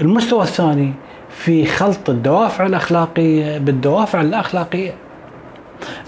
المستوى 0.00 0.42
الثاني 0.42 0.92
في 1.30 1.66
خلط 1.66 2.10
الدوافع 2.10 2.66
الأخلاقية 2.66 3.58
بالدوافع 3.58 4.20
الأخلاقية. 4.20 4.94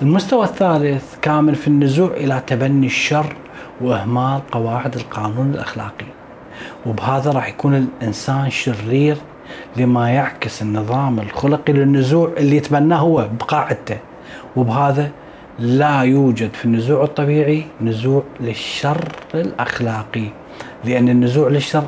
المستوى 0.03 0.45
الثالث 0.45 1.15
كامل 1.23 1.55
في 1.55 1.69
النزوع 1.69 2.11
إلى 2.11 2.43
تبني 2.47 2.87
الشر 2.87 3.37
وإهمال 3.81 4.41
قواعد 4.53 4.95
القانون 4.95 5.51
الأخلاقي. 5.55 6.16
وبهذا 6.87 7.31
راح 7.31 7.49
يكون 7.49 7.75
الإنسان 7.75 8.51
شرير 8.51 9.17
لما 9.77 10.11
يعكس 10.11 10.63
النظام 10.63 11.21
الخلقي 11.21 11.73
للنزوع 11.73 12.33
اللي 12.37 12.57
يتبناه 12.57 12.97
هو 12.97 13.29
بقاعدته 13.41 13.99
وبهذا 14.57 15.11
لا 15.59 16.01
يوجد 16.01 16.55
في 16.55 16.65
النزوع 16.65 17.05
الطبيعي 17.05 17.65
نزوع 17.81 18.23
للشر 18.41 19.09
الأخلاقي 19.35 20.29
لأن 20.85 21.09
النزوع 21.09 21.49
للشر 21.49 21.85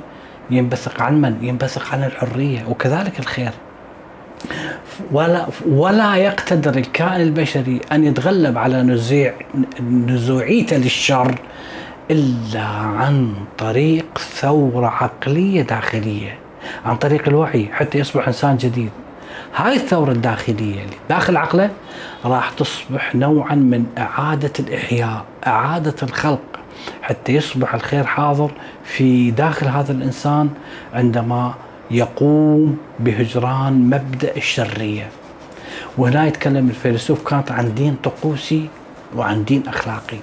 ينبثق 0.50 1.02
عن 1.02 1.20
من؟ 1.20 1.36
ينبثق 1.42 1.92
عن 1.92 2.04
الحرية 2.04 2.64
وكذلك 2.68 3.18
الخير 3.18 3.50
ولا 5.12 5.46
ولا 5.66 6.16
يقتدر 6.16 6.76
الكائن 6.76 7.20
البشري 7.20 7.80
أن 7.92 8.04
يتغلب 8.04 8.58
على 8.58 8.82
نزيع 8.82 9.34
نزوعيته 9.80 10.76
للشر 10.76 11.34
إلا 12.10 12.64
عن 12.66 13.34
طريق 13.58 14.18
ثورة 14.18 14.86
عقلية 14.86 15.62
داخلية 15.62 16.38
عن 16.84 16.96
طريق 16.96 17.28
الوعي 17.28 17.68
حتى 17.72 17.98
يصبح 17.98 18.26
إنسان 18.26 18.56
جديد. 18.56 18.90
هاي 19.56 19.76
الثورة 19.76 20.12
الداخلية 20.12 20.82
اللي 20.82 20.96
داخل 21.08 21.36
عقله 21.36 21.70
راح 22.24 22.50
تصبح 22.50 23.14
نوعا 23.14 23.54
من 23.54 23.86
إعادة 23.98 24.52
الإحياء 24.58 25.24
إعادة 25.46 25.94
الخلق 26.02 26.40
حتى 27.02 27.32
يصبح 27.32 27.74
الخير 27.74 28.04
حاضر 28.04 28.50
في 28.84 29.30
داخل 29.30 29.66
هذا 29.66 29.92
الإنسان 29.92 30.50
عندما 30.94 31.54
يقوم 31.90 32.78
بهجران 33.00 33.72
مبدأ 33.90 34.36
الشرية. 34.36 35.08
وهنا 35.98 36.26
يتكلم 36.26 36.68
الفيلسوف 36.68 37.28
كانت 37.28 37.52
عن 37.52 37.74
دين 37.74 37.96
طقوسي 38.04 38.68
وعن 39.16 39.44
دين 39.44 39.62
أخلاقي. 39.68 40.18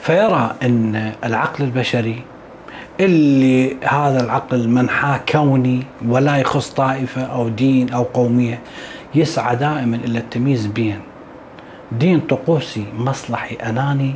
فيرى 0.00 0.54
إن 0.62 1.12
العقل 1.24 1.64
البشري 1.64 2.22
اللي 3.00 3.76
هذا 3.84 4.24
العقل 4.24 4.68
منحاه 4.68 5.20
كوني 5.28 5.82
ولا 6.08 6.36
يخص 6.36 6.70
طائفة 6.70 7.22
أو 7.22 7.48
دين 7.48 7.92
أو 7.92 8.02
قومية 8.02 8.58
يسعى 9.14 9.56
دائما 9.56 9.96
إلى 9.96 10.18
التمييز 10.18 10.66
بين 10.66 11.00
دين 11.92 12.20
طقوسي 12.20 12.84
مصلحي 12.98 13.54
أناني 13.54 14.14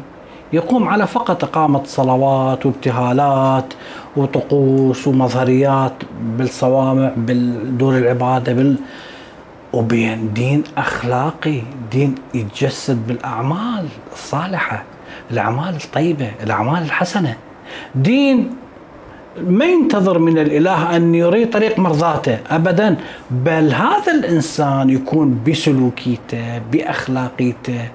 يقوم 0.53 0.89
على 0.89 1.07
فقط 1.07 1.45
إقامة 1.45 1.85
صلوات 1.85 2.67
وابتهالات 2.67 3.75
وطقوس 4.17 5.07
ومظهريات 5.07 5.93
بالصوامع 6.23 7.13
بالدور 7.17 7.99
العبادة 7.99 8.53
بال 8.53 8.77
وبين 9.73 10.33
دين 10.33 10.63
أخلاقي 10.79 11.63
دين 11.93 12.15
يتجسد 12.35 13.07
بالأعمال 13.07 13.87
الصالحة. 14.13 14.83
الأعمال 15.31 15.75
الطيبة 15.85 16.31
الأعمال 16.43 16.83
الحسنة. 16.83 17.37
دين 17.95 18.51
ما 19.47 19.65
ينتظر 19.65 20.19
من 20.19 20.39
الإله 20.39 20.97
أن 20.97 21.15
يريد 21.15 21.51
طريق 21.51 21.79
مرضاته 21.79 22.39
أبدا 22.51 22.97
بل 23.31 23.73
هذا 23.73 24.13
الإنسان 24.15 24.91
يكون 24.91 25.41
بسلوكيته 25.47 26.59
بأخلاقيته 26.73 27.89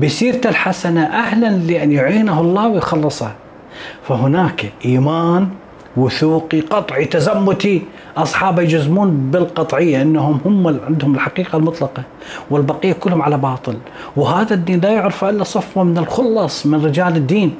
بسيرته 0.00 0.50
الحسنة 0.50 1.02
أهلا 1.02 1.46
لأن 1.46 1.92
يعينه 1.92 2.40
الله 2.40 2.68
ويخلصه. 2.68 3.32
فهناك 4.08 4.72
إيمان 4.84 5.48
وثوقي 5.98 6.60
قطعي 6.60 7.04
تزمتي 7.04 7.82
أصحابه 8.16 8.62
يجزمون 8.62 9.30
بالقطعية 9.30 10.02
أنهم 10.02 10.40
هم 10.44 10.80
عندهم 10.86 11.14
الحقيقة 11.14 11.56
المطلقة 11.56 12.02
والبقية 12.50 12.92
كلهم 12.92 13.22
على 13.22 13.38
باطل. 13.38 13.76
وهذا 14.16 14.54
الدين 14.54 14.80
لا 14.80 14.90
يعرف 14.90 15.24
إلا 15.24 15.44
صفوة 15.44 15.84
من 15.84 15.98
الخلص 15.98 16.66
من 16.66 16.84
رجال 16.84 17.16
الدين. 17.16 17.54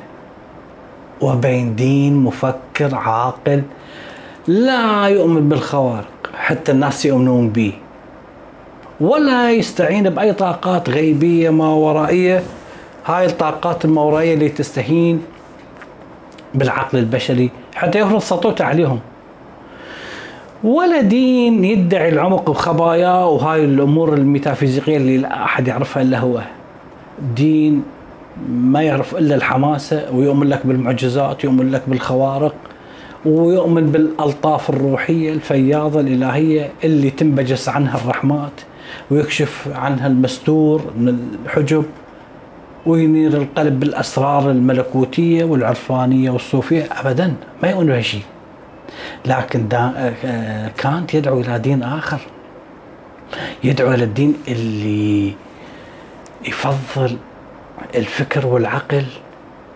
وبين 1.21 1.77
دين 1.77 2.17
مفكر 2.17 2.95
عاقل 2.95 3.63
لا 4.47 5.07
يؤمن 5.07 5.49
بالخوارق 5.49 6.31
حتى 6.39 6.73
الناس 6.73 7.07
يؤمنون 7.07 7.49
به. 7.49 7.73
ولا 9.01 9.51
يستعين 9.53 10.11
بأي 10.11 10.33
طاقات 10.33 10.91
غيبية 10.91 11.51
ما 11.51 11.69
ورائية. 11.69 12.43
هاي 13.07 13.27
الطاقات 13.27 13.85
الماورائية 13.85 14.35
اللي 14.35 14.49
تستهين 14.49 15.23
بالعقل 16.55 16.99
البشري. 16.99 17.51
حتى 17.79 17.99
يفرض 17.99 18.19
سطوته 18.19 18.65
عليهم 18.65 19.01
ولا 20.65 21.01
دين 21.01 21.65
يدعي 21.65 22.09
العمق 22.09 22.51
بخباياه 22.51 23.29
وهاي 23.29 23.65
الأمور 23.65 24.15
الميتافيزيقية 24.15 24.97
اللي 24.97 25.19
لا 25.19 25.45
أحد 25.45 25.69
يعرفها 25.69 26.03
إلا 26.03 26.19
هو. 26.19 26.41
دين 27.37 27.83
ما 28.51 28.83
يعرف 28.83 29.17
إلا 29.17 29.35
الحماسة 29.35 30.11
ويؤمن 30.13 30.47
لك 30.49 30.67
بالمعجزات 30.67 31.45
يؤمن 31.45 31.71
لك 31.71 31.83
بالخوارق 31.87 32.55
ويؤمن 33.27 33.87
بالألطاف 33.87 34.71
الروحية 34.71 35.33
الفياضة 35.33 36.01
الإلهية 36.01 36.71
اللي 36.85 37.11
تنبجس 37.11 37.69
عنها 37.69 37.97
الرحمات 37.97 38.53
ويكشف 39.11 39.69
عنها 39.75 40.07
المستور 40.07 40.83
من 40.99 41.19
الحجب. 41.45 41.85
وينير 42.87 43.37
القلب 43.37 43.81
بالأسرار 43.81 44.51
الملكوتية 44.51 45.45
والعرفانية 45.45 46.31
والصوفية؟ 46.31 46.89
ابدا 46.93 47.35
ما 47.63 47.69
يؤمن 47.71 47.87
بهالشيء 47.87 48.23
لكن 49.27 49.69
آه، 49.73 50.69
كانت 50.79 51.15
يدعو 51.15 51.41
إلى 51.41 51.59
دين 51.59 51.83
آخر. 51.83 52.19
يدعو 53.65 53.95
إلى 53.95 54.05
الدين 54.05 54.35
اللي 54.49 55.35
يفضل 56.49 57.17
الفكر 57.95 58.47
والعقل 58.47 59.05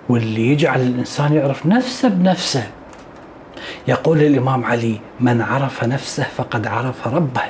واللي 0.09 0.49
يجعل 0.49 0.81
الإنسان 0.81 1.33
يعرف 1.33 1.67
نفسه 1.67 2.09
بنفسه. 2.09 2.67
يقول 3.89 4.23
الإمام 4.23 4.65
علي 4.65 5.01
من 5.21 5.43
عرف 5.43 5.85
نفسه 5.85 6.27
فقد 6.37 6.67
عرف 6.67 7.09
ربه. 7.09 7.43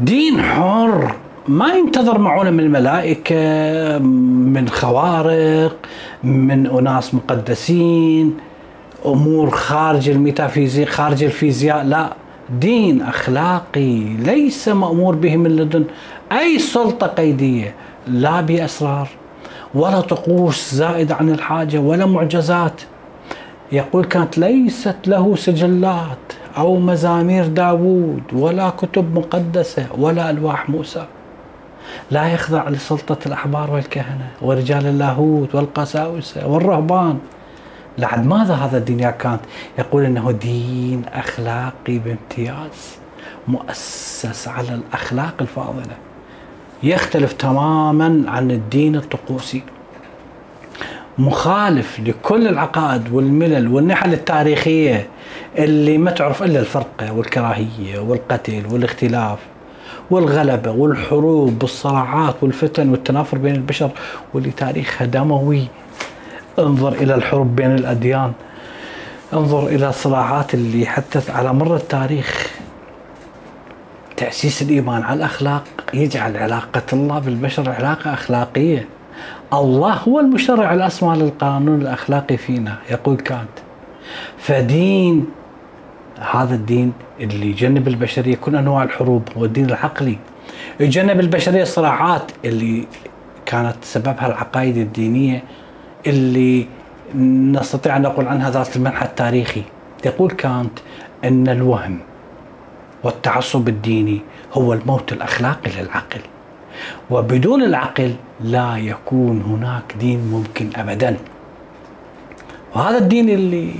دين 0.00 0.42
حر. 0.42 1.14
ما 1.48 1.74
ينتظر 1.74 2.18
معونه 2.18 2.50
من 2.50 2.60
الملائكة 2.60 3.98
من 3.98 4.68
خوارق 4.68 5.76
من 6.24 6.66
أناس 6.66 7.14
مقدسين 7.14 8.36
أمور 9.06 9.50
خارج 9.50 10.08
الميتافيزيق 10.08 10.88
خارج 10.88 11.24
الفيزياء 11.24 11.84
لا. 11.84 12.12
دين 12.60 13.02
أخلاقي 13.02 13.98
ليس 14.04 14.68
مأمور 14.68 15.14
به 15.14 15.36
من 15.36 15.56
لدن 15.56 15.84
أي 16.32 16.58
سلطة 16.58 17.06
قيدية 17.06 17.74
لا 18.06 18.40
بأسرار 18.40 19.08
ولا 19.74 20.00
طقوس 20.00 20.74
زائدة 20.74 21.14
عن 21.14 21.30
الحاجة 21.30 21.78
ولا 21.78 22.06
معجزات. 22.06 22.80
يقول 23.72 24.04
كانت 24.04 24.38
ليست 24.38 24.96
له 25.06 25.36
سجلات 25.36 26.32
أو 26.56 26.76
مزامير 26.76 27.46
داوود 27.46 28.22
ولا 28.32 28.70
كتب 28.70 29.18
مقدسة 29.18 29.86
ولا 29.98 30.30
ألواح 30.30 30.70
موسى. 30.70 31.04
لا 32.10 32.28
يخضع 32.28 32.68
لسلطة 32.68 33.18
الأحبار 33.26 33.70
والكهنة 33.70 34.28
ورجال 34.42 34.86
اللاهوت 34.86 35.54
والقساوسة 35.54 36.46
والرهبان. 36.46 37.18
لعد 37.98 38.26
ماذا 38.26 38.54
هذا 38.54 38.78
الدين 38.78 39.00
يا 39.00 39.10
كانت؟ 39.10 39.40
يقول 39.78 40.04
إنه 40.04 40.30
دين 40.30 41.02
أخلاقي 41.12 41.98
بامتياز 41.98 42.96
مؤسس 43.48 44.48
على 44.48 44.74
الأخلاق 44.74 45.34
الفاضلة. 45.40 45.96
يختلف 46.82 47.32
تماما 47.32 48.24
عن 48.30 48.50
الدين 48.50 48.96
الطقوسي. 48.96 49.62
مخالف 51.18 52.00
لكل 52.00 52.48
العقائد 52.48 53.12
والملل 53.12 53.68
والنحل 53.68 54.12
التاريخية 54.12 55.08
اللي 55.58 55.98
ما 55.98 56.10
تعرف 56.10 56.42
إلا 56.42 56.60
الفرقة 56.60 57.12
والكراهية 57.12 57.98
والقتل 57.98 58.62
والاختلاف. 58.70 59.38
والغلبة 60.10 60.70
والحروب 60.70 61.62
والصراعات 61.62 62.34
والفتن 62.42 62.88
والتنافر 62.88 63.38
بين 63.38 63.54
البشر 63.54 63.90
واللي 64.34 64.50
تاريخها 64.50 65.06
دموي. 65.06 65.64
انظر 66.58 66.92
إلى 66.92 67.14
الحروب 67.14 67.56
بين 67.56 67.74
الأديان. 67.74 68.32
انظر 69.32 69.66
إلى 69.66 69.88
الصراعات 69.88 70.54
اللي 70.54 70.86
حدثت 70.86 71.30
على 71.30 71.52
مر 71.52 71.76
التاريخ. 71.76 72.50
تأسيس 74.16 74.62
الإيمان 74.62 75.02
على 75.02 75.16
الأخلاق 75.16 75.64
يجعل 75.94 76.36
علاقة 76.36 76.82
الله 76.92 77.18
بالبشر 77.18 77.70
علاقة 77.70 78.14
أخلاقية. 78.14 78.88
الله 79.52 79.92
هو 79.92 80.20
المشرع 80.20 80.74
الأسمى 80.74 81.16
للقانون 81.16 81.80
الأخلاقي 81.80 82.36
فينا 82.36 82.76
يقول 82.90 83.16
كانت. 83.16 83.48
فدين 84.38 85.26
هذا 86.20 86.54
الدين 86.54 86.92
اللي 87.20 87.46
يجنب 87.46 87.88
البشرية 87.88 88.36
كل 88.36 88.56
أنواع 88.56 88.82
الحروب 88.82 89.28
هو 89.36 89.44
الدين 89.44 89.64
العقلي. 89.64 90.18
يجنب 90.80 91.20
البشرية 91.20 91.62
الصراعات 91.62 92.32
اللي 92.44 92.86
كانت 93.46 93.76
سببها 93.82 94.26
العقائد 94.26 94.76
الدينية 94.76 95.42
اللي 96.06 96.66
نستطيع 97.14 97.96
أن 97.96 98.02
نقول 98.02 98.28
عنها 98.28 98.50
ذات 98.50 98.76
المنحى 98.76 99.06
التاريخي. 99.06 99.62
يقول 100.04 100.30
كانت 100.30 100.78
أن 101.24 101.48
الوهم 101.48 101.98
والتعصب 103.04 103.68
الديني 103.68 104.20
هو 104.52 104.72
الموت 104.72 105.12
الأخلاقي 105.12 105.70
للعقل. 105.80 106.20
وبدون 107.10 107.62
العقل 107.62 108.14
لا 108.40 108.76
يكون 108.76 109.42
هناك 109.42 109.94
دين 110.00 110.18
ممكن 110.18 110.70
ابدا. 110.76 111.16
وهذا 112.74 112.98
الدين 112.98 113.28
اللي 113.28 113.72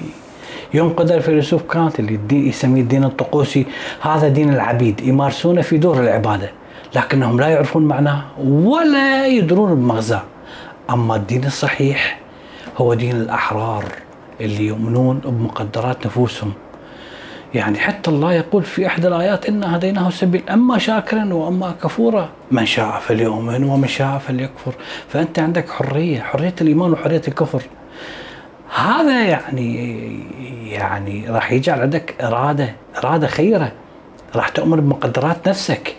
ينقد 0.77 1.11
الفيلسوف 1.11 1.63
كانت 1.63 2.01
اللي 2.01 2.15
الدين 2.15 2.49
يسميه 2.49 2.81
الدين 2.81 3.05
الطقوسي 3.05 3.67
هذا 4.01 4.29
دين 4.29 4.51
العبيد 4.55 5.01
يمارسونه 5.01 5.61
في 5.63 5.79
دور 5.79 6.01
العبادة 6.01 6.51
لكنهم 6.97 7.41
لا 7.41 7.49
يعرفون 7.49 7.85
معناه 7.85 8.23
ولا 8.45 9.27
يدرون 9.27 9.75
بمغزاه 9.75 10.23
أما 10.91 11.17
الدين 11.17 11.45
الصحيح 11.45 12.19
هو 12.77 12.95
دين 12.95 13.17
الأحرار 13.17 13.85
اللي 14.41 14.67
يؤمنون 14.67 15.19
بمقدرات 15.19 16.07
نفوسهم. 16.07 16.53
يعني 17.55 17.79
حتى 17.79 18.11
الله 18.11 18.33
يقول 18.33 18.63
في 18.63 18.87
احدى 18.87 19.09
الآيات 19.09 19.47
انا 19.47 19.77
هديناه 19.77 20.09
السبيل 20.09 20.43
أما 20.51 20.79
شاكرا 20.79 21.35
وأما 21.35 21.75
كفورا 21.83 22.29
من 22.51 22.67
شاء 22.67 22.99
فليؤمن 23.01 23.65
ومن 23.65 23.89
شاء 23.89 24.19
فليكفر. 24.19 24.75
فأنت 25.09 25.39
عندك 25.39 25.71
حرية 25.71 26.21
حرية 26.21 26.55
الإيمان 26.61 26.93
وحرية 26.93 27.23
الكفر. 27.29 27.63
هذا 28.75 29.25
يعني 29.25 29.97
يعني 30.71 31.29
راح 31.29 31.53
يجعل 31.53 31.81
عندك 31.81 32.15
إرادة 32.23 32.75
إرادة 32.99 33.27
خيرة. 33.27 33.73
راح 34.35 34.49
تؤمن 34.49 34.81
بمقدرات 34.81 35.49
نفسك. 35.49 35.97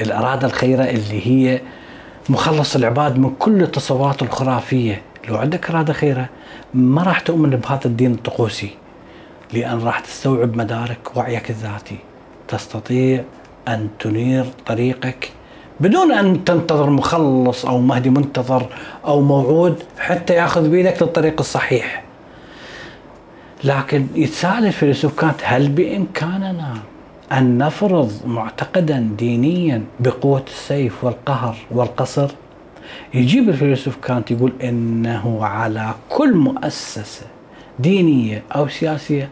الإرادة 0.00 0.46
الخيرة 0.46 0.84
اللي 0.84 1.26
هي 1.26 1.60
مخلص 2.28 2.76
العباد 2.76 3.18
من 3.18 3.30
كل 3.38 3.62
التصورات 3.62 4.22
الخرافية. 4.22 5.02
لو 5.28 5.36
عندك 5.36 5.70
إرادة 5.70 5.92
خيرة 5.92 6.28
ما 6.74 7.02
راح 7.02 7.20
تؤمن 7.20 7.50
بهذا 7.50 7.84
الدين 7.84 8.12
الطقوسي. 8.12 8.70
لأن 9.52 9.78
راح 9.82 10.00
تستوعب 10.00 10.56
مدارك 10.56 11.16
وعيك 11.16 11.50
الذاتي. 11.50 11.98
تستطيع 12.48 13.24
أن 13.68 13.88
تنير 13.98 14.44
طريقك 14.66 15.30
بدون 15.80 16.12
أن 16.12 16.44
تنتظر 16.44 16.90
مخلص 16.90 17.66
أو 17.66 17.80
مهدي 17.80 18.10
منتظر 18.10 18.66
أو 19.04 19.20
موعود 19.20 19.82
حتى 19.98 20.34
يأخذ 20.34 20.68
بيدك 20.68 21.02
للطريق 21.02 21.40
الصحيح. 21.40 22.04
لكن 23.64 24.06
يتساءل 24.14 24.66
الفيلسوف 24.66 25.20
كانت 25.20 25.40
هل 25.42 25.68
بإمكاننا 25.68 26.74
أن 27.32 27.58
نفرض 27.58 28.12
معتقدا 28.26 29.10
دينيا 29.18 29.82
بقوة 30.00 30.44
السيف 30.46 31.04
والقهر 31.04 31.56
والقصر؟ 31.70 32.30
يجيب 33.14 33.48
الفيلسوف 33.48 33.96
كانت 33.96 34.30
يقول 34.30 34.52
إنه 34.62 35.44
على 35.44 35.94
كل 36.08 36.34
مؤسسة 36.34 37.26
دينية 37.78 38.42
أو 38.56 38.68
سياسية 38.68 39.28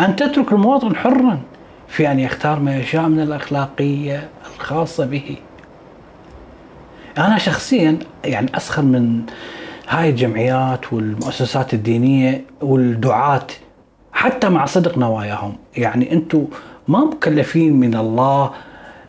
أن 0.00 0.16
تترك 0.16 0.52
المواطن 0.52 0.96
حرا 0.96 1.40
في 1.88 2.10
أن 2.10 2.20
يختار 2.20 2.60
ما 2.60 2.76
يشاء 2.76 3.08
من 3.08 3.20
الأخلاقية 3.20 4.28
الخاصة 4.54 5.06
به. 5.06 5.36
أنا 7.18 7.38
شخصيا 7.38 7.98
يعني 8.24 8.56
أسخر 8.56 8.82
من 8.82 9.22
هاي 9.88 10.10
الجمعيات 10.10 10.92
والمؤسسات 10.92 11.74
الدينية 11.74 12.44
والدعاة 12.60 13.46
حتى 14.12 14.48
مع 14.48 14.64
صدق 14.66 14.98
نواياهم. 14.98 15.56
يعني 15.76 16.12
أنتم 16.12 16.46
ما 16.88 17.04
مكلفين 17.04 17.72
من 17.80 17.94
الله 17.94 18.50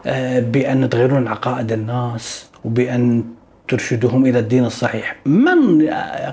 آه، 0.06 0.40
بأن 0.40 0.90
تغيرون 0.90 1.28
عقائد 1.28 1.72
الناس 1.72 2.50
وبأن 2.66 3.24
ترشدهم 3.68 4.26
إلى 4.26 4.40
الدين 4.40 4.66
الصحيح. 4.66 5.16
من 5.26 5.90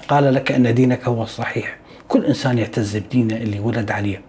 قال 0.08 0.35
لك 0.35 0.52
أن 0.52 0.74
دينك 0.74 1.08
هو 1.08 1.22
الصحيح؟ 1.22 1.76
كل 2.08 2.24
إنسان 2.24 2.58
يعتز 2.58 2.96
بدينه 2.96 3.37
اللي 3.37 3.61
ولد 3.61 3.90
عليه. 3.90 4.20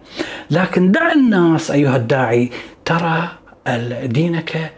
لكن 0.50 0.92
دع 0.92 1.12
الناس 1.12 1.70
أيها 1.70 1.96
الداعي 1.96 2.50
ترى 2.84 3.28
دينك 4.04 4.72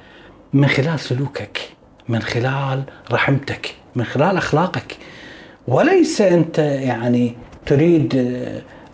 من 0.52 0.66
خلال 0.66 1.00
سلوكك. 1.00 1.75
من 2.08 2.22
خلال 2.22 2.82
رحمتك 3.12 3.74
من 3.96 4.04
خلال 4.04 4.36
أخلاقك 4.36 4.96
وليس 5.68 6.20
أنت 6.20 6.58
يعني 6.58 7.34
تريد 7.66 8.14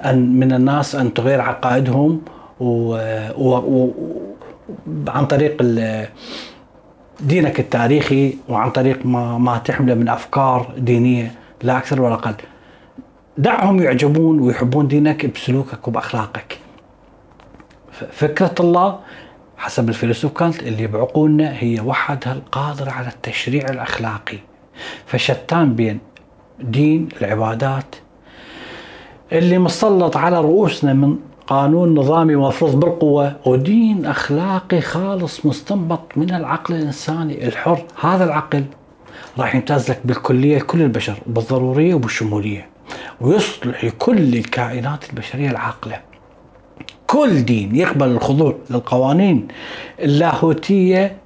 أن 0.05 0.38
من 0.38 0.53
الناس 0.53 0.94
أن 0.94 1.14
تغير 1.14 1.40
عقائدهم 1.40 2.20
و, 2.61 2.94
و... 3.37 3.57
و... 3.57 3.90
عن 5.09 5.27
طريق 5.27 5.62
دينك 7.20 7.61
التاريخي 7.61 8.35
وعن 8.48 8.70
طريق 8.70 9.07
ما 9.07 9.38
ما 9.38 9.59
تحمله 9.59 9.94
من 9.94 10.09
أفكار 10.09 10.72
دينية 10.79 11.35
لا 11.62 11.79
أكثر 11.79 12.03
ولا 12.03 12.14
أقل 12.14 12.35
دعهم 13.38 13.83
يعجبون 13.83 14.40
ويحبون 14.40 14.88
دينك 14.88 15.27
بسلوكك 15.27 15.88
وبأخلاقك. 15.88 16.59
فكرة 18.12 18.55
الله 18.61 18.98
حسب 19.62 19.88
الفيلسوف 19.88 20.33
كانت 20.33 20.62
اللي 20.62 20.87
بعقولنا 20.87 21.53
هي 21.59 21.81
وحدها 21.81 22.33
القادرة 22.33 22.90
على 22.90 23.09
التشريع 23.09 23.68
الأخلاقي. 23.68 24.38
فشتان 25.07 25.75
بين 25.75 25.98
دين 26.61 27.09
العبادات. 27.20 27.94
اللي 29.33 29.59
مسلط 29.59 30.16
على 30.16 30.40
رؤوسنا 30.40 30.92
من 30.92 31.16
قانون 31.46 31.94
نظامي 31.94 32.37
مفروض 32.37 32.81
بالقوة 32.81 33.37
ودين 33.46 34.07
أخلاقي 34.07 34.81
خالص 34.81 35.46
مستنبط 35.46 36.12
من 36.16 36.35
العقل 36.35 36.75
الإنساني 36.75 37.48
الحر. 37.48 37.85
هذا 38.01 38.25
العقل 38.25 38.64
راح 39.38 39.55
يمتاز 39.55 39.90
لك 39.90 40.01
بالكلية 40.05 40.59
كل 40.59 40.83
البشر 40.83 41.14
بالضرورية 41.27 41.94
وبالشمولية 41.94 42.68
ويصلح 43.20 43.85
لكل 43.85 44.37
الكائنات 44.37 45.11
البشرية 45.11 45.51
العاقلة. 45.51 46.12
كل 47.12 47.44
دين 47.44 47.77
يقبل 47.77 48.07
الخضوع 48.07 48.57
للقوانين 48.70 49.48
اللاهوتية 50.01 51.16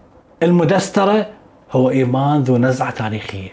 المدسترة 0.42 1.26
هو 1.72 1.90
إيمان 1.90 2.42
ذو 2.42 2.58
نزعة 2.58 2.90
تاريخية 2.90 3.48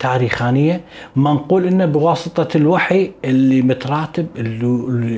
تاريخانية. 0.00 0.80
منقول 1.16 1.66
إنه 1.66 1.86
بواسطة 1.86 2.56
الوحي 2.56 3.10
اللي 3.24 3.62
متراتب 3.62 4.26
اللي, 4.36 4.66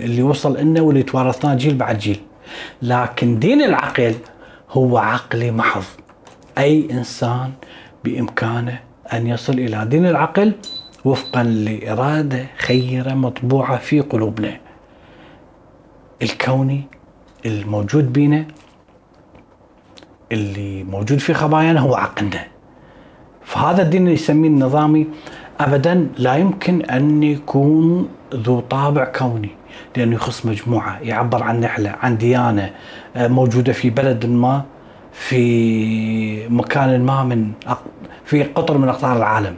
اللي 0.05 0.23
وصل 0.23 0.59
لنا 0.61 0.81
واللي 0.81 1.03
توارثناه 1.03 1.55
جيل 1.55 1.75
بعد 1.75 1.99
جيل. 1.99 2.21
لكن 2.83 3.39
دين 3.39 3.63
العقل 3.63 4.15
هو 4.71 4.99
عقلي 4.99 5.51
محض. 5.51 5.85
أي 6.59 6.89
إنسان 6.91 7.53
بإمكانه 8.05 8.81
أن 9.13 9.27
يصل 9.27 9.53
إلى 9.53 9.87
دين 9.91 10.07
العقل 10.07 10.53
وفقا 11.05 11.43
لإرادة 11.43 12.47
خيرة 12.59 13.15
مطبوعة 13.15 13.79
في 13.79 14.01
قلوبنا. 14.01 14.66
الكوني 16.23 16.83
الموجود 17.47 18.13
بينا 18.13 18.45
اللي 20.33 20.85
موجود 20.85 21.19
في 21.19 21.35
خبايانا 21.35 21.81
هو 21.81 21.95
عقلنا. 21.95 22.45
فهذا 23.45 23.83
الدين 23.83 24.03
اللي 24.03 24.15
يسميه 24.15 24.49
النظامي 24.49 25.07
ابدا 25.61 26.09
لا 26.19 26.37
يمكن 26.37 26.83
أن 26.83 27.23
يكون 27.23 28.09
ذو 28.35 28.61
طابع 28.61 29.05
كوني 29.05 29.51
لأنه 29.97 30.15
يخص 30.15 30.47
مجموعة 30.47 30.99
يعبر 30.99 31.43
عن 31.43 31.61
نحلة 31.61 31.95
عن 32.03 32.19
ديانة 32.19 32.71
آه، 33.17 33.29
موجودة 33.29 33.73
في 33.73 33.91
بلد 33.91 34.27
ما 34.27 34.65
في 35.13 36.49
مكان 36.49 37.05
ما 37.05 37.25
من 37.25 37.53
في 38.25 38.43
قطر 38.43 38.79
من 38.79 38.89
أقطار 38.89 39.17
العالم. 39.17 39.55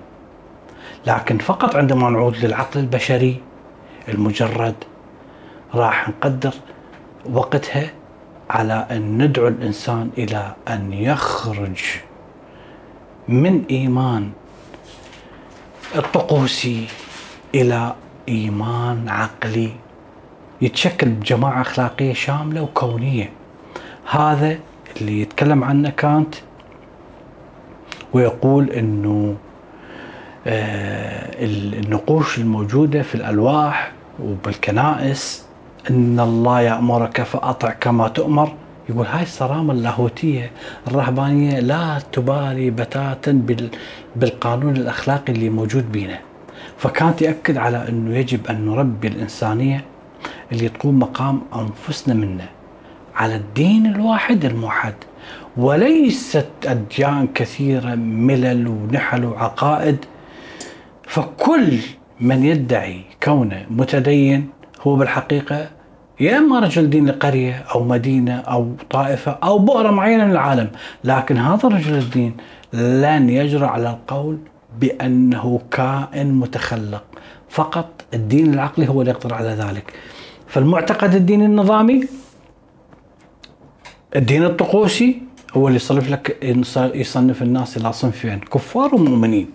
لكن 1.07 1.39
فقط 1.39 1.77
عندما 1.77 2.11
نعود 2.11 2.37
للعقل 2.37 2.81
البشري 2.81 3.41
المجرد 4.09 4.75
راح 5.75 6.09
نقدر 6.09 6.55
وقتها 7.33 7.91
على 8.51 8.87
أن 8.91 9.23
ندعو 9.23 9.49
الإنسان 9.49 10.11
إلى 10.19 10.55
أن 10.69 10.93
يخرج 10.93 11.83
من 13.29 13.65
إيمان 13.71 14.31
الطقوسي 15.97 16.87
إلى 17.55 17.95
إيمان 18.29 19.09
عقلي. 19.09 19.71
يتشكل 20.63 21.09
بجماعة 21.09 21.61
أخلاقية 21.61 22.13
شاملة 22.13 22.63
وكونية. 22.63 23.33
هذا 24.11 24.59
اللي 24.97 25.21
يتكلم 25.21 25.65
عنه 25.65 25.91
كانت 25.91 26.35
ويقول 28.13 28.71
إنه 28.71 29.37
آه، 30.47 31.45
النقوش 31.45 32.39
الموجودة 32.39 33.03
في 33.03 33.15
الألواح 33.15 33.93
وبالكنائس 34.23 35.48
إن 35.91 36.21
الله 36.21 36.61
يأمرك 36.61 37.23
فأطع 37.23 37.71
كما 37.71 38.09
تؤمر. 38.09 38.53
يقول 38.89 39.07
هاي 39.07 39.23
الصرامة 39.23 39.73
اللاهوتية 39.73 40.51
الرهبانية 40.89 41.61
لا 41.61 41.99
تبالي 42.13 42.71
بتاتا 42.71 43.33
بالقانون 44.17 44.77
الأخلاقي 44.77 45.33
اللي 45.33 45.49
موجود 45.51 45.93
بينا. 45.93 46.19
فكانت 46.77 47.23
ياكد 47.23 47.57
على 47.57 47.89
إنه 47.89 48.17
يجب 48.17 48.47
أن 48.47 48.67
نربي 48.67 49.09
الإنسانية 49.09 49.85
اللي 50.53 50.69
تقوم 50.69 50.99
مقام 50.99 51.43
أنفسنا 51.55 52.15
منا 52.15 52.49
على 53.17 53.37
الدين 53.37 53.87
الواحد 53.87 54.45
الموحد. 54.45 54.95
وليست 55.57 56.49
أديان 56.67 57.29
كثيرة 57.35 57.95
ملل 57.95 58.69
ونحل 58.69 59.25
وعقائد. 59.25 59.97
فكل 61.03 61.79
من 62.21 62.45
يدعي 62.45 63.03
كونه 63.23 63.67
متدين 63.71 64.49
هو 64.83 64.97
بالحقيقة 64.97 65.78
يا 66.21 66.39
إما 66.39 66.61
رجل 66.61 66.91
دين 66.91 67.07
لقريه 67.07 67.65
أو 67.75 67.85
مدينة 67.85 68.37
أو 68.39 68.73
طائفة 68.91 69.33
أو 69.33 69.59
بؤرة 69.59 69.91
معينة 69.91 70.25
من 70.25 70.31
العالم، 70.31 70.71
لكن 71.05 71.37
هذا 71.37 71.69
رجل 71.69 71.95
الدين 71.95 72.37
لن 72.73 73.31
يجرؤ 73.31 73.67
على 73.67 73.91
القول 73.91 74.39
بأنه 74.81 75.61
كائن 75.71 76.35
متخلق، 76.35 77.05
فقط 77.49 78.05
الدين 78.15 78.55
العقلي 78.55 78.89
هو 78.89 79.01
اللي 79.01 79.11
يقدر 79.11 79.35
على 79.35 79.49
ذلك. 79.49 79.93
فالمعتقد 80.47 81.15
الديني 81.15 81.47
النظامي 81.47 82.05
الدين 84.17 84.45
الطقوسي 84.45 85.23
هو 85.55 85.69
اللي 85.69 85.77
يصنف 85.77 86.11
لك 86.11 86.37
يصنف 86.95 87.43
الناس 87.43 87.77
إلى 87.77 87.93
صنفين 87.93 88.41
كفار 88.41 88.95
ومؤمنين. 88.95 89.51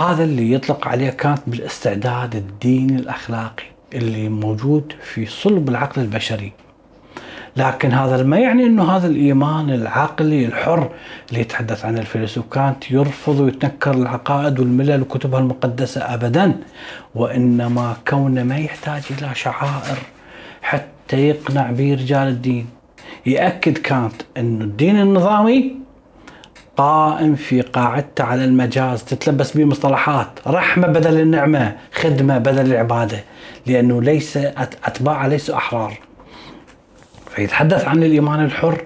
هذا 0.00 0.24
اللي 0.24 0.52
يطلق 0.52 0.88
عليه 0.88 1.10
كانت 1.10 1.40
بالاستعداد 1.46 2.36
الديني 2.36 2.96
الأخلاقي 2.96 3.64
اللي 3.94 4.28
موجود 4.28 4.92
في 5.02 5.26
صلب 5.26 5.68
العقل 5.68 6.02
البشري. 6.02 6.52
لكن 7.56 7.92
هذا 7.92 8.22
ما 8.22 8.38
يعني 8.38 8.66
إنه 8.66 8.96
هذا 8.96 9.06
الإيمان 9.06 9.70
العقلي 9.70 10.44
الحر 10.44 10.90
اللي 11.28 11.40
يتحدث 11.40 11.84
عنه 11.84 12.00
الفيلسوف 12.00 12.44
كانت 12.52 12.90
يرفض 12.90 13.40
ويتنكر 13.40 13.94
العقائد 13.94 14.60
والملل 14.60 15.02
وكتبها 15.02 15.40
المقدسة 15.40 16.14
ابدا 16.14 16.60
وإنما 17.14 17.96
كونه 18.08 18.42
ما 18.42 18.58
يحتاج 18.58 19.02
إلى 19.10 19.34
شعائر 19.34 19.98
حتى 20.62 21.28
يقنع 21.28 21.70
به 21.70 21.94
رجال 21.94 22.28
الدين. 22.28 22.66
يأكد 23.26 23.78
كانت 23.78 24.22
إنه 24.36 24.64
الدين 24.64 25.00
النظامي 25.00 25.79
قائم 26.80 27.34
في 27.34 27.60
قاعدته 27.60 28.24
على 28.24 28.44
المجاز 28.44 29.04
تتلبس 29.04 29.56
به 29.56 29.64
مصطلحات 29.64 30.28
رحمة 30.46 30.86
بدل 30.86 31.20
النعمة 31.20 31.76
خدمة 31.92 32.38
بدل 32.38 32.66
العبادة 32.72 33.24
لأنه 33.66 34.02
ليس 34.02 34.36
أتباعه 34.84 35.28
ليسوا 35.28 35.56
أحرار. 35.56 35.98
فيتحدث 37.30 37.84
عن 37.84 38.02
الإيمان 38.02 38.44
الحر 38.44 38.84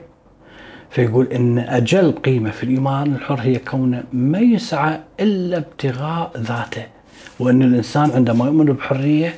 فيقول 0.91 1.27
إن 1.27 1.59
أجل 1.59 2.13
قيمة 2.13 2.51
في 2.51 2.63
الإيمان 2.65 3.15
الحر 3.15 3.41
هي 3.41 3.59
كونه 3.59 4.03
ما 4.13 4.39
يسعى 4.39 5.01
إلا 5.21 5.57
ابتغاء 5.57 6.31
ذاته 6.37 6.87
وأن 7.41 7.63
الإنسان 7.63 8.11
عندما 8.11 8.45
يؤمن 8.45 8.65
بحرية 8.65 9.35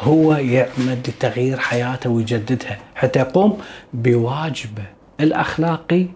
هو 0.00 0.34
يعمد 0.34 1.08
لتغيير 1.08 1.58
حياته 1.58 2.10
ويجددها 2.10 2.78
حتى 2.94 3.18
يقوم 3.18 3.58
بواجبه 3.94 4.84
الأخلاقي 5.20 6.06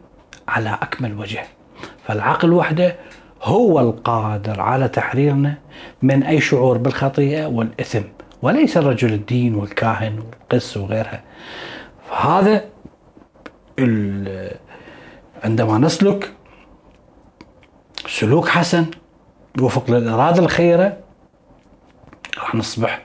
على 0.48 0.78
أكمل 0.82 1.18
وجه. 1.18 1.44
فالعقل 2.06 2.52
وحده 2.52 2.96
هو 3.42 3.80
القادر 3.80 4.60
على 4.60 4.88
تحريرنا 4.88 5.54
من 6.02 6.22
أي 6.22 6.40
شعور 6.40 6.78
بالخطيئة 6.78 7.46
والإثم 7.46 8.02
وليس 8.42 8.76
الرجل 8.76 9.12
الدين 9.12 9.54
والكاهن 9.54 10.18
والقس 10.18 10.76
وغيرها. 10.76 11.22
فهذا 12.10 12.64
عندما 15.44 15.78
نسلك 15.78 16.32
سلوك 18.08 18.48
حسن 18.48 18.86
وفق 19.60 19.90
للإرادة 19.90 20.42
الخيرة 20.42 20.96
راح 22.38 22.54
نصبح 22.54 23.02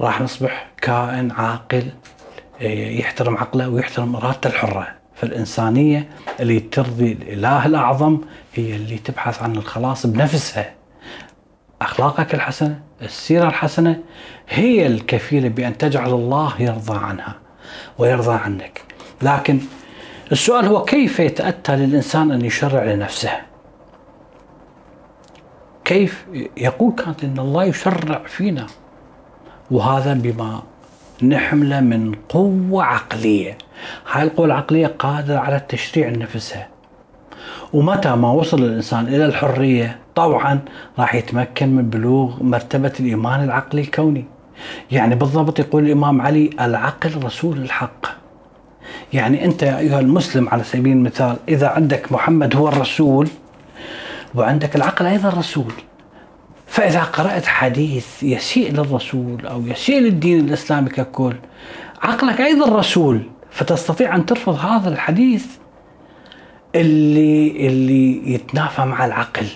راح 0.00 0.20
نصبح 0.20 0.70
كائن 0.82 1.30
عاقل 1.30 1.90
يحترم 2.60 3.36
عقله 3.36 3.68
ويحترم 3.68 4.16
إرادته 4.16 4.48
الحرة. 4.48 4.88
فالإنسانية 5.16 6.08
اللي 6.40 6.60
ترضي 6.60 7.12
الإله 7.12 7.66
الأعظم 7.66 8.18
هي 8.54 8.76
اللي 8.76 8.98
تبحث 8.98 9.42
عن 9.42 9.56
الخلاص 9.56 10.06
بنفسها. 10.06 10.74
أخلاقك 11.82 12.34
الحسنة 12.34 12.80
السيرة 13.02 13.48
الحسنة 13.48 14.00
هي 14.48 14.86
الكفيلة 14.86 15.48
بأن 15.48 15.78
تجعل 15.78 16.10
الله 16.10 16.62
يرضى 16.62 16.98
عنها 16.98 17.34
ويرضى 17.98 18.34
عنك. 18.34 18.80
لكن 19.22 19.60
السؤال 20.32 20.66
هو 20.66 20.84
كيف 20.84 21.20
يتأتى 21.20 21.76
للإنسان 21.76 22.30
أن 22.30 22.44
يشرع 22.44 22.84
لنفسه؟ 22.84 23.32
كيف 25.84 26.26
يقول 26.56 26.92
كانت 26.92 27.24
أن 27.24 27.38
الله 27.38 27.64
يشرع 27.64 28.22
فينا. 28.26 28.66
وهذا 29.70 30.14
بما 30.14 30.62
نحمله 31.22 31.80
من 31.80 32.14
قوة 32.28 32.84
عقلية. 32.84 33.58
هاي 34.12 34.22
القوة 34.22 34.46
العقلية 34.46 34.86
قادرة 34.98 35.38
على 35.38 35.56
التشريع 35.56 36.10
نفسها 36.10 36.68
ومتى 37.72 38.16
ما 38.16 38.30
وصل 38.30 38.62
الإنسان 38.62 39.06
إلى 39.08 39.26
الحرية 39.26 39.98
طبعا 40.14 40.60
راح 40.98 41.14
يتمكن 41.14 41.68
من 41.68 41.90
بلوغ 41.90 42.42
مرتبة 42.42 42.92
الإيمان 43.00 43.44
العقلي 43.44 43.80
الكوني. 43.80 44.24
يعني 44.90 45.14
بالضبط 45.14 45.58
يقول 45.58 45.86
الإمام 45.86 46.20
علي 46.20 46.50
العقل 46.60 47.24
رسول 47.24 47.58
الحق. 47.58 48.06
يعني 49.12 49.44
أنت 49.44 49.62
يا 49.62 49.78
أيها 49.78 50.00
المسلم 50.00 50.48
على 50.48 50.64
سبيل 50.64 50.92
المثال 50.92 51.36
إذا 51.48 51.68
عندك 51.68 52.12
محمد 52.12 52.56
هو 52.56 52.68
الرسول 52.68 53.28
وعندك 54.34 54.76
العقل 54.76 55.06
أيضا 55.06 55.28
رسول. 55.28 55.72
فإذا 56.76 57.02
قرأت 57.02 57.46
حديث 57.46 58.22
يسيء 58.22 58.72
للرسول 58.72 59.46
أو 59.46 59.66
يسيء 59.66 60.00
للدين 60.00 60.40
الإسلامي 60.40 60.88
ككل 60.88 61.34
عقلك 62.02 62.40
أيضا 62.40 62.78
رسول 62.78 63.22
فتستطيع 63.50 64.16
أن 64.16 64.26
ترفض 64.26 64.54
هذا 64.54 64.88
الحديث 64.88 65.46
اللي 66.74 67.66
اللي 67.66 68.34
يتنافى 68.34 68.84
مع 68.84 69.06
العقل. 69.06 69.46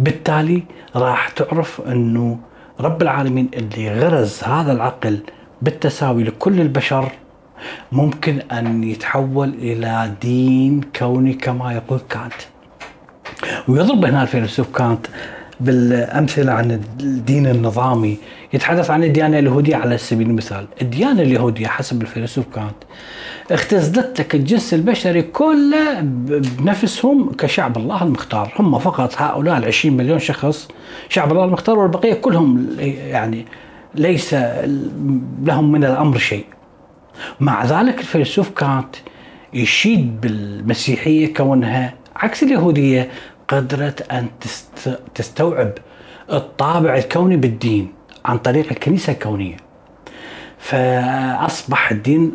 بالتالي 0.00 0.62
راح 0.96 1.28
تعرف 1.28 1.80
أنه 1.80 2.38
رب 2.80 3.02
العالمين 3.02 3.50
اللي 3.54 4.00
غرز 4.00 4.44
هذا 4.44 4.72
العقل 4.72 5.18
بالتساوي 5.62 6.24
لكل 6.24 6.60
البشر 6.60 7.12
ممكن 7.92 8.40
أن 8.52 8.84
يتحول 8.84 9.48
إلى 9.48 10.12
دين 10.22 10.80
كوني 10.98 11.34
كما 11.34 11.72
يقول 11.72 12.00
كانت. 12.10 12.34
ويضرب 13.68 14.04
هنا 14.04 14.22
الفيلسوف 14.22 14.76
كانت 14.76 15.06
بالأمثلة 15.60 16.52
عن 16.52 16.70
الدين 17.00 17.46
النظامي 17.46 18.16
يتحدث 18.52 18.90
عن 18.90 19.04
الديانة 19.04 19.38
اليهودية 19.38 19.76
على 19.76 19.98
سبيل 19.98 20.26
المثال، 20.26 20.66
الديانة 20.82 21.22
اليهودية 21.22 21.66
حسب 21.66 22.02
الفيلسوف 22.02 22.44
كانت 22.54 22.74
اختزلت 23.50 24.20
لك 24.20 24.34
الجنس 24.34 24.74
البشري 24.74 25.22
كله 25.22 26.00
بنفسهم 26.00 27.32
كشعب 27.32 27.76
الله 27.76 28.02
المختار، 28.02 28.52
هم 28.58 28.78
فقط 28.78 29.14
هؤلاء 29.16 29.58
ال 29.58 29.64
20 29.64 29.96
مليون 29.96 30.18
شخص 30.18 30.68
شعب 31.08 31.32
الله 31.32 31.44
المختار 31.44 31.78
والبقية 31.78 32.14
كلهم 32.14 32.66
يعني 33.08 33.46
ليس 33.94 34.34
لهم 35.44 35.72
من 35.72 35.84
الأمر 35.84 36.18
شيء. 36.18 36.44
مع 37.40 37.64
ذلك 37.64 38.00
الفيلسوف 38.00 38.50
كانت 38.50 38.96
يشيد 39.52 40.20
بالمسيحية 40.20 41.34
كونها 41.34 41.94
عكس 42.16 42.42
اليهودية. 42.42 43.10
قدرت 43.48 44.12
أن 44.12 44.28
تستوعب 45.14 45.72
الطابع 46.32 46.96
الكوني 46.96 47.36
بالدين 47.36 47.92
عن 48.24 48.38
طريق 48.38 48.66
الكنيسة 48.70 49.12
الكونية. 49.12 49.56
فأصبح 50.58 51.90
الدين 51.90 52.32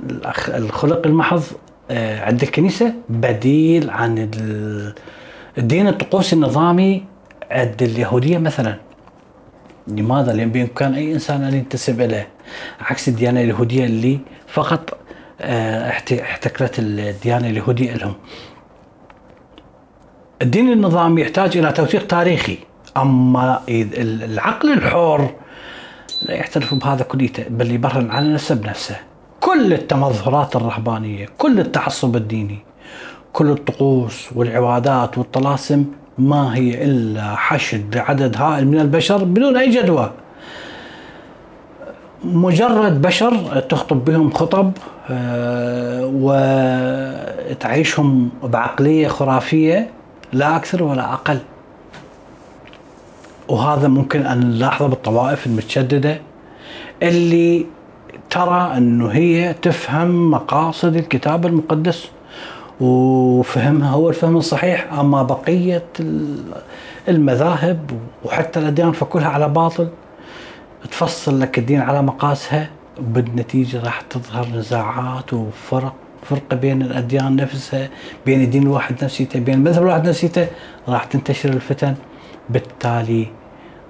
الخلق 0.47 1.05
المحض 1.07 1.43
آه، 1.91 2.25
عند 2.25 2.43
الكنيسة 2.43 2.93
بديل 3.09 3.89
عن 3.89 4.29
الدين 5.57 5.87
الطقوسي 5.87 6.35
النظامي 6.35 7.03
عند 7.51 7.83
اليهودية 7.83 8.37
مثلا. 8.37 8.75
لماذا؟ 9.87 10.33
لأن 10.33 10.49
بإمكان 10.51 10.93
أي 10.93 11.13
إنسان 11.13 11.43
أن 11.43 11.53
ينتسب 11.53 12.01
إليه 12.01 12.27
عكس 12.81 13.07
الديانة 13.07 13.41
اليهودية 13.41 13.85
اللي 13.85 14.19
فقط 14.47 14.97
آه، 15.41 15.89
احتكرت 16.21 16.79
الديانة 16.79 17.49
اليهودية 17.49 17.93
لهم. 17.93 18.13
الدين 20.41 20.71
النظامي 20.71 21.21
يحتاج 21.21 21.57
إلى 21.57 21.71
توثيق 21.71 22.07
تاريخي. 22.07 22.57
أما 22.97 23.59
العقل 23.69 24.71
الحر 24.71 25.29
لا 26.21 26.33
يعترف 26.33 26.73
بهذا 26.73 27.03
كليته 27.03 27.43
بل 27.49 27.71
يبرهن 27.71 28.11
على 28.11 28.33
نفسه 28.33 28.95
كل 29.39 29.73
التمظهرات 29.73 30.55
الرهبانية 30.55 31.25
كل 31.37 31.59
التعصب 31.59 32.15
الديني 32.15 32.59
كل 33.33 33.49
الطقوس 33.49 34.29
والعبادات 34.35 35.17
والطلاسم 35.17 35.85
ما 36.17 36.55
هي 36.55 36.83
إلا 36.83 37.35
حشد 37.35 37.97
عدد 37.97 38.37
هائل 38.37 38.67
من 38.67 38.79
البشر 38.79 39.23
بدون 39.23 39.57
أي 39.57 39.69
جدوى. 39.69 40.11
مجرد 42.23 43.01
بشر 43.01 43.59
تخطب 43.59 44.05
بهم 44.05 44.31
خطب 44.31 44.71
آه، 45.09 46.11
وتعيشهم 47.51 48.29
بعقلية 48.43 49.07
خرافية 49.07 49.89
لا 50.33 50.55
أكثر 50.55 50.83
ولا 50.83 51.13
أقل. 51.13 51.39
وهذا 53.47 53.87
ممكن 53.87 54.25
أن 54.25 54.49
نلاحظه 54.49 54.87
بالطوائف 54.87 55.47
المتشددة 55.47 56.21
اللي 57.03 57.65
ترى 58.29 58.77
أنه 58.77 59.07
هي 59.07 59.53
تفهم 59.61 60.31
مقاصد 60.31 60.95
الكتاب 60.95 61.45
المقدس 61.45 62.09
وفهمها 62.81 63.89
هو 63.91 64.09
الفهم 64.09 64.37
الصحيح. 64.37 64.93
أما 64.93 65.23
بقية 65.23 65.85
المذاهب 67.07 67.91
وحتى 68.25 68.59
الأديان 68.59 68.91
فكلها 68.91 69.27
على 69.29 69.49
باطل. 69.49 69.89
تفصل 70.91 71.39
لك 71.39 71.59
الدين 71.59 71.81
على 71.81 72.01
مقاسها 72.01 72.69
وبالنتيجه 72.99 73.83
راح 73.83 74.01
تظهر 74.01 74.47
نزاعات 74.47 75.33
وفرق. 75.33 75.93
فرقه 76.29 76.55
بين 76.55 76.81
الأديان 76.81 77.35
نفسها 77.35 77.89
بين 78.25 78.41
الدين 78.41 78.63
الواحد 78.63 79.03
نفسيته 79.03 79.39
بين 79.39 79.55
المذهب 79.55 79.83
الواحد 79.83 80.07
نفسيته 80.07 80.47
راح 80.87 81.03
تنتشر 81.03 81.49
الفتن. 81.49 81.95
بالتالي 82.49 83.27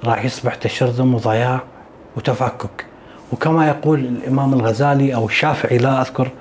راح 0.04 0.26
يصبح 0.26 0.56
تشرذم 0.56 1.16
وضياع 1.16 1.64
وتفكك. 2.18 2.86
وكما 3.34 3.68
يقول 3.68 4.00
الإمام 4.00 4.54
الغزالي 4.54 5.16
أو 5.16 5.26
الشافعي 5.26 5.78
لا 5.78 6.02
أذكر 6.02 6.32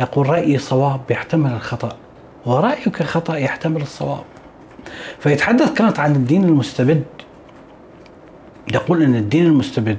يقول 0.00 0.28
رايي 0.28 0.58
صواب 0.58 1.00
يحتمل 1.10 1.52
الخطأ 1.52 1.96
ورأيك 2.46 3.02
خطا 3.02 3.36
يحتمل 3.36 3.82
الصواب. 3.82 4.24
فيتحدث 5.18 5.72
كانت 5.72 5.98
عن 5.98 6.16
الدين 6.16 6.44
المستبد. 6.44 7.04
يقول 8.74 9.02
إن 9.02 9.14
الدين 9.14 9.46
المستبد 9.46 9.98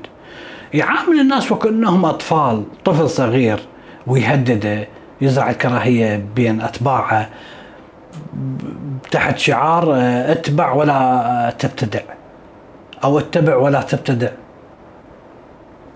يعامل 0.73 1.19
الناس 1.19 1.51
وكأنهم 1.51 2.05
أطفال 2.05 2.63
طفل 2.85 3.09
صغير 3.09 3.59
ويهدده 4.07 4.87
يزرع 5.21 5.49
الكراهية 5.49 6.25
بين 6.35 6.61
اتباعه 6.61 7.29
تحت 9.11 9.37
شعار 9.37 9.95
اتبع 10.31 10.71
ولا 10.71 11.53
تبتدع 11.59 12.01
أو 13.03 13.19
اتبع 13.19 13.55
ولا 13.55 13.81
تبتدع. 13.81 14.29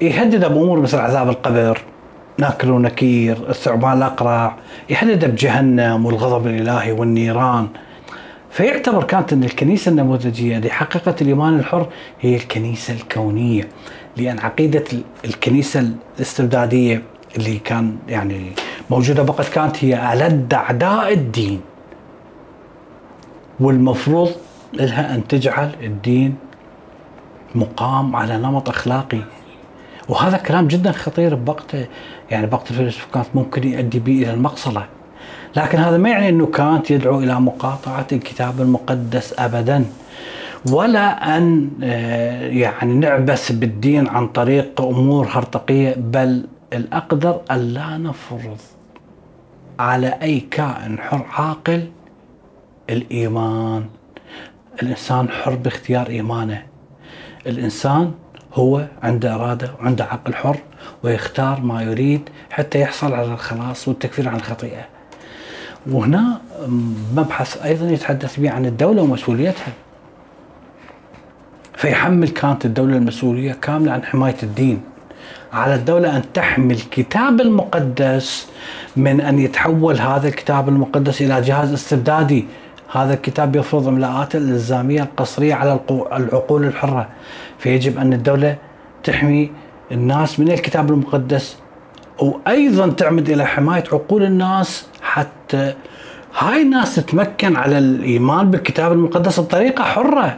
يهدد 0.01 0.45
بأمور 0.45 0.79
مثل 0.79 0.97
عذاب 0.97 1.29
القبر 1.29 1.81
ناكل 2.38 2.71
ونكير 2.71 3.38
الثعبان 3.49 3.97
الأقرع 3.97 4.55
يهدد 4.89 5.25
بجهنم 5.25 6.05
والغضب 6.05 6.47
الإلهي 6.47 6.91
والنيران. 6.91 7.67
فيعتبر 8.51 9.03
كانت 9.03 9.33
إن 9.33 9.43
الكنيسة 9.43 9.89
النموذجية 9.89 10.57
اللي 10.57 10.69
حققت 10.69 11.21
الإيمان 11.21 11.59
الحر 11.59 11.88
هي 12.21 12.36
الكنيسة 12.36 12.93
الكونية 12.93 13.67
لأن 14.17 14.39
عقيدة 14.39 14.83
الكنيسة 15.25 15.89
الاستبدادية 16.17 17.03
اللي 17.38 17.57
كان 17.57 17.95
يعني 18.07 18.51
موجودة 18.93 19.23
بقت 19.23 19.49
كانت 19.49 19.84
هي 19.84 20.13
ألد 20.13 20.53
أعداء 20.53 21.13
الدين. 21.13 21.62
والمفروض 23.60 24.32
لها 24.73 25.15
أن 25.15 25.27
تجعل 25.27 25.71
الدين 25.82 26.36
مقام 27.56 28.15
على 28.15 28.38
نمط 28.38 28.69
أخلاقي. 28.69 29.21
وهذا 30.10 30.38
كلام 30.38 30.67
جدا 30.67 30.91
خطير 30.91 31.36
بوقته 31.36 31.86
يعني 32.32 32.47
بوقت 32.47 32.71
الفيلسوف 32.71 33.08
كانت 33.13 33.27
ممكن 33.36 33.67
يؤدي 33.67 33.99
به 33.99 34.23
إلى 34.23 34.34
المقصلة. 34.34 34.86
لكن 35.56 35.77
هذا 35.77 35.97
ما 35.97 36.10
يعني 36.10 36.29
إنه 36.29 36.45
كانت 36.45 36.91
يدعو 36.91 37.19
إلى 37.19 37.39
مقاطعة 37.39 38.08
الكتاب 38.12 38.62
المقدس 38.62 39.34
ابدا. 39.39 39.86
ولا 40.71 41.38
أن 41.38 41.69
آه، 41.84 42.47
يعني 42.47 42.93
نعبث 42.93 43.51
بالدين 43.51 44.08
عن 44.08 44.27
طريق 44.27 44.82
أمور 44.82 45.27
هرطقية 45.32 45.95
بل 45.97 46.45
الأقدر 46.73 47.41
أن 47.51 47.58
لا 47.58 47.97
نفرض. 47.97 48.58
على 49.79 50.07
أي 50.21 50.39
كائن 50.39 50.99
حر 50.99 51.25
عاقل 51.29 51.91
الإيمان 52.89 53.86
الإنسان 54.83 55.29
حر 55.29 55.55
باختيار 55.55 56.07
إيمانه 56.07 56.63
الإنسان 57.47 58.12
هو 58.53 58.88
عنده 59.03 59.36
إرادة 59.36 59.71
وعنده 59.79 60.05
عقل 60.05 60.33
حر 60.33 60.57
ويختار 61.03 61.62
ما 61.62 61.81
يريد 61.81 62.29
حتى 62.51 62.79
يحصل 62.79 63.13
على 63.13 63.33
الخلاص 63.33 63.88
والتكفير 63.88 64.29
عن 64.29 64.36
الخطيئه. 64.36 64.86
وهنا 65.88 66.41
مبحث 67.15 67.63
أيضا 67.63 67.89
يتحدث 67.89 68.39
به 68.39 68.51
عن 68.51 68.65
الدولة 68.65 69.01
ومسؤوليتها. 69.01 69.73
فيحمل 71.75 72.29
كانت 72.29 72.65
الدولة 72.65 72.97
المسؤولية 72.97 73.53
كاملة 73.53 73.91
عن 73.91 74.03
حماية 74.03 74.36
الدين. 74.43 74.81
على 75.53 75.75
الدولة 75.75 76.17
أن 76.17 76.21
تحمي 76.33 76.73
الكتاب 76.73 77.41
المقدس 77.41 78.47
من 78.95 79.21
أن 79.21 79.39
يتحول 79.39 79.99
هذا 79.99 80.27
الكتاب 80.27 80.69
المقدس 80.69 81.21
إلى 81.21 81.41
جهاز 81.41 81.73
استبدادي. 81.73 82.45
هذا 82.91 83.13
الكتاب 83.13 83.55
يفرض 83.55 83.88
املاءات 83.88 84.36
الإلزامية 84.36 85.03
القصرية 85.03 85.53
على 85.53 85.79
العقول 86.13 86.65
الحرة. 86.65 87.07
فيجب 87.59 87.97
أن 87.97 88.13
الدولة 88.13 88.55
تحمي 89.03 89.51
الناس 89.91 90.39
من 90.39 90.51
الكتاب 90.51 90.91
المقدس 90.91 91.57
وأيضا 92.19 92.89
تعمد 92.89 93.29
إلى 93.29 93.45
حماية 93.45 93.83
عقول 93.91 94.23
الناس 94.23 94.88
حتى 95.01 95.73
هاي 96.39 96.62
الناس 96.62 96.95
تتمكن 96.95 97.55
على 97.55 97.77
الإيمان 97.77 98.51
بالكتاب 98.51 98.91
المقدس 98.91 99.39
بطريقة 99.39 99.83
حرة. 99.83 100.38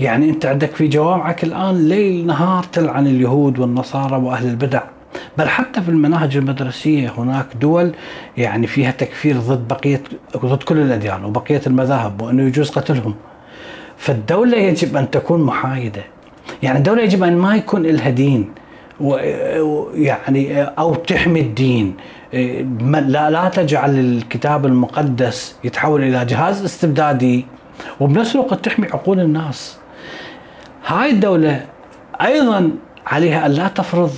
يعني 0.00 0.30
انت 0.30 0.46
عندك 0.46 0.70
في 0.70 0.88
جوامعك 0.88 1.44
الآن 1.44 1.88
ليل 1.88 2.26
نهار 2.26 2.64
تلعن 2.64 3.06
اليهود 3.06 3.58
والنصارى 3.58 4.16
وأهل 4.16 4.48
البدع 4.48 4.82
بل 5.38 5.48
حتى 5.48 5.82
في 5.82 5.88
المناهج 5.88 6.36
المدرسية 6.36 7.12
هناك 7.18 7.46
دول 7.60 7.92
يعني 8.36 8.66
فيها 8.66 8.90
تكفير 8.90 9.36
ضد 9.36 9.68
بقيه 9.68 10.02
ضد 10.36 10.62
كل 10.62 10.78
الأديان 10.78 11.24
وبقية 11.24 11.60
المذاهب 11.66 12.22
وأنه 12.22 12.42
يجوز 12.42 12.70
قتلهم. 12.70 13.14
فالدولة 13.96 14.56
يجب 14.56 14.96
أن 14.96 15.10
تكون 15.10 15.42
محايدة. 15.42 16.02
يعني 16.62 16.78
الدولة 16.78 17.02
يجب 17.02 17.22
أن 17.22 17.36
ما 17.36 17.56
يكون 17.56 17.82
لها 17.82 18.10
دين 18.10 18.50
يعني 19.94 20.62
أو 20.62 20.94
تحمي 20.94 21.40
الدين 21.40 21.96
لا 23.06 23.30
لا 23.30 23.48
تجعل 23.48 23.98
الكتاب 23.98 24.66
المقدس 24.66 25.56
يتحول 25.64 26.02
إلى 26.02 26.24
جهاز 26.24 26.64
استبدادي 26.64 27.46
وبنفس 28.00 28.34
الوقت 28.34 28.64
تحمي 28.64 28.86
عقول 28.86 29.20
الناس. 29.20 29.77
هاي 30.88 31.10
الدولة 31.10 31.66
أيضا 32.20 32.70
عليها 33.06 33.46
أن 33.46 33.50
لا 33.50 33.68
تفرض 33.68 34.10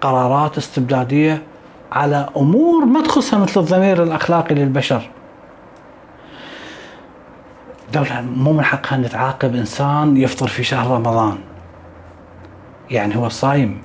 قرارات 0.00 0.58
استبدادية 0.58 1.42
على 1.92 2.28
أمور 2.36 2.84
ما 2.84 3.02
تخصها 3.02 3.38
مثل 3.38 3.60
الضمير 3.60 4.02
الأخلاقي 4.02 4.54
للبشر. 4.54 5.10
الدولة 7.86 8.20
مو 8.20 8.52
من 8.52 8.64
حقها 8.64 8.96
أن 8.96 9.08
تعاقب 9.08 9.54
إنسان 9.54 10.16
يفطر 10.16 10.46
في 10.46 10.64
شهر 10.64 10.90
رمضان. 10.90 11.38
يعني 12.90 13.16
هو 13.16 13.28
صايم. 13.28 13.82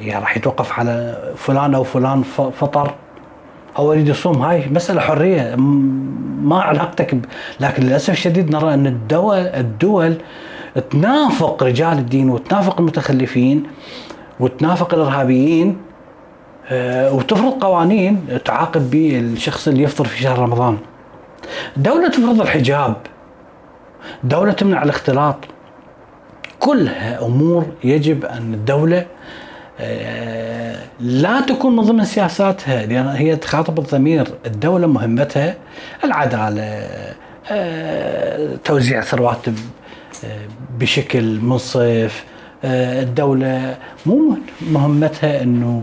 يعني 0.00 0.20
راح 0.20 0.36
يتوقف 0.36 0.78
على 0.78 1.18
فلان 1.36 1.74
أو 1.74 1.84
فلان 1.84 2.22
فطر. 2.22 2.94
أو 3.78 3.92
يريد 3.92 4.08
يصوم. 4.08 4.42
هاي 4.42 4.68
مسألة 4.70 5.00
حرية. 5.00 5.54
ما 5.56 6.62
علاقتك 6.62 7.14
ب... 7.14 7.24
لكن 7.60 7.82
للأسف 7.82 8.10
الشديد 8.10 8.50
نرى 8.50 8.74
أن 8.74 8.86
الدول 8.86 9.38
الدول 9.38 10.16
تنافق 10.80 11.62
رجال 11.62 11.98
الدين 11.98 12.30
وتنافق 12.30 12.80
المتخلفين 12.80 13.62
وتنافق 14.40 14.94
الإرهابيين 14.94 15.76
آه، 16.68 17.12
وتفرض 17.12 17.52
قوانين 17.52 18.26
تعاقب 18.44 18.90
بالشخص 18.90 19.68
اللي 19.68 19.82
يفطر 19.82 20.04
في 20.04 20.22
شهر 20.22 20.38
رمضان. 20.38 20.78
دولة 21.76 22.08
تفرض 22.08 22.40
الحجاب. 22.40 22.96
دولة 24.24 24.52
تمنع 24.52 24.82
الاختلاط. 24.82 25.36
كلها 26.60 27.26
امور 27.26 27.66
يجب 27.84 28.24
أن 28.24 28.54
الدولة 28.54 29.06
آه، 29.80 30.76
لا 31.00 31.40
تكون 31.40 31.76
من 31.76 31.82
ضمن 31.82 32.04
سياساتها 32.04 32.86
لأن 32.86 33.06
هي 33.06 33.36
تخاطب 33.36 33.78
الضمير، 33.78 34.28
الدولة 34.46 34.86
مهمتها 34.86 35.54
العدالة 36.04 36.62
آه، 37.50 38.56
توزيع 38.64 39.00
ثروات 39.00 39.38
بشكل 40.78 41.40
منصف 41.40 42.24
الدولة 42.64 43.76
مو 44.06 44.38
مهمتها 44.70 45.42
إنه 45.42 45.82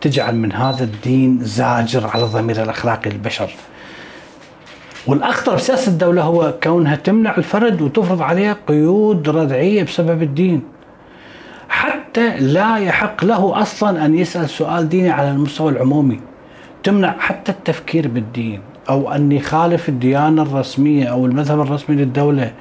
تجعل 0.00 0.36
من 0.36 0.52
هذا 0.52 0.84
الدين 0.84 1.38
زاجر 1.42 2.06
على 2.06 2.24
الضمير 2.24 2.62
الاخلاقي 2.62 3.10
للبشر. 3.10 3.50
والأخطر 5.06 5.54
بسياسه 5.54 5.92
الدولة 5.92 6.22
هو 6.22 6.54
كونها 6.62 6.96
تمنع 6.96 7.36
الفرد 7.36 7.82
وتفرض 7.82 8.22
عليه 8.22 8.56
قيود 8.68 9.28
ردعية 9.28 9.82
بسبب 9.82 10.22
الدين. 10.22 10.62
حتى 11.68 12.36
لا 12.38 12.76
يحق 12.76 13.24
له 13.24 13.62
أصلا 13.62 14.04
أن 14.04 14.18
يسأل 14.18 14.50
سؤال 14.50 14.88
ديني 14.88 15.10
على 15.10 15.30
المستوى 15.30 15.72
العمومي. 15.72 16.20
تمنع 16.82 17.18
حتى 17.18 17.52
التفكير 17.52 18.08
بالدين 18.08 18.60
أو 18.88 19.12
أن 19.12 19.32
يخالف 19.32 19.88
الديانة 19.88 20.42
الرسمية 20.42 21.06
أو 21.06 21.26
المذهب 21.26 21.60
الرسمي 21.60 21.96
للدولة. 21.96 22.52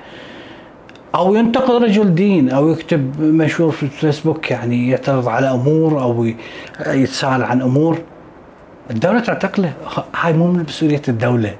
أو 1.15 1.35
ينتقد 1.35 1.83
رجل 1.83 2.15
دين 2.15 2.49
أو 2.49 2.69
يكتب 2.69 3.21
منشور 3.21 3.71
في 3.71 3.83
الفيسبوك 3.83 4.51
يعني 4.51 4.89
يعترض 4.89 5.27
على 5.27 5.51
أمور 5.51 6.01
أو 6.01 6.31
يتساءل 6.87 7.43
عن 7.43 7.61
أمور. 7.61 7.97
الدولة 8.91 9.19
تعتقله. 9.19 9.73
هاي 10.15 10.33
مو 10.33 10.47
من 10.47 10.63
مسؤولية 10.63 11.01
الدولة. 11.07 11.55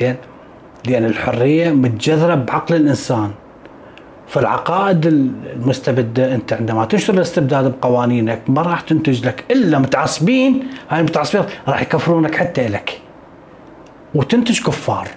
زين؟ 0.00 0.16
لأن 0.86 1.04
الحرية 1.04 1.70
متجذرة 1.70 2.34
بعقل 2.34 2.76
الإنسان. 2.76 3.30
فالعقائد 4.28 5.06
المستبدة 5.06 6.34
أنت 6.34 6.52
عندما 6.52 6.84
تنشر 6.84 7.14
الاستبداد 7.14 7.74
بقوانينك 7.78 8.40
ما 8.48 8.62
راح 8.62 8.80
تنتج 8.80 9.26
لك 9.26 9.44
إلا 9.50 9.78
متعصبين. 9.78 10.66
هاي 10.90 11.00
المتعصبين 11.00 11.44
راح 11.68 11.82
يكفرونك 11.82 12.34
حتى 12.34 12.68
لك 12.68 13.00
وتنتج 14.14 14.60
كفار. 14.60 15.08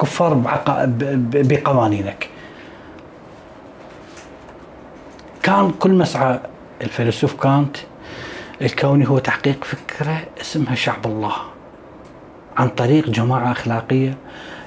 كفار 0.00 0.58
بقوانينك. 1.34 2.28
كان 5.48 5.70
كل 5.70 5.90
مسعى 5.90 6.40
الفيلسوف 6.82 7.34
كانت 7.34 7.76
الكوني 8.62 9.08
هو 9.08 9.18
تحقيق 9.18 9.64
فكرة 9.64 10.20
اسمها 10.40 10.74
شعب 10.74 11.06
الله 11.06 11.32
عن 12.56 12.68
طريق 12.68 13.10
جماعة 13.10 13.52
أخلاقية 13.52 14.16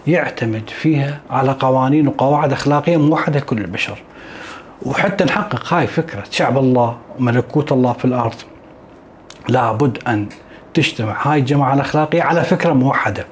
يعتمد 0.07 0.69
فيها 0.69 1.19
على 1.29 1.51
قوانين 1.51 2.07
وقواعد 2.07 2.51
أخلاقية 2.51 2.97
موحدة 2.97 3.39
كل 3.39 3.57
البشر. 3.57 4.03
وحتى 4.81 5.23
نحقق 5.23 5.73
هاي 5.73 5.87
فكرة 5.87 6.23
شعب 6.31 6.57
الله 6.57 6.97
وملكوت 7.19 7.71
الله 7.71 7.93
في 7.93 8.05
الأرض 8.05 8.35
لابد 9.49 9.97
أن 10.07 10.27
تجتمع 10.73 11.27
هاي 11.27 11.39
الجماعة 11.39 11.73
الأخلاقية 11.73 12.21
على 12.21 12.43
فكرة 12.43 12.73
موحدة. 12.73 13.25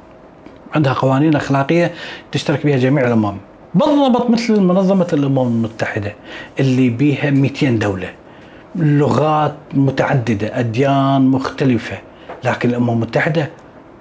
عندها 0.76 0.94
قوانين 0.94 1.36
أخلاقية 1.36 1.94
تشترك 2.32 2.66
بها 2.66 2.78
جميع 2.78 3.08
الأمم. 3.08 3.38
بالضبط 3.76 4.30
مثل 4.30 4.60
منظمة 4.60 5.08
الأمم 5.14 5.48
المتحدة 5.48 6.14
اللي 6.60 6.90
بيها 6.90 7.30
200 7.30 7.70
دولة. 7.70 8.10
لغات 8.76 9.56
متعددة 9.74 10.60
أديان 10.60 11.22
مختلفة. 11.22 11.98
لكن 12.44 12.70
الأمم 12.70 12.90
المتحدة 12.90 13.50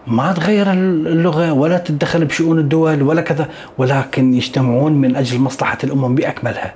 ما 0.07 0.33
تغير 0.33 0.73
اللغة 0.73 1.53
ولا 1.53 1.79
تتدخل 1.79 2.25
بشؤون 2.25 2.59
الدول 2.59 3.03
ولا 3.03 3.21
كذا 3.21 3.49
ولكن 3.79 4.35
يجتمعون 4.35 4.93
من 4.93 5.16
أجل 5.16 5.41
مصلحة 5.41 5.79
الأمم 5.85 6.14
بأكملها. 6.14 6.75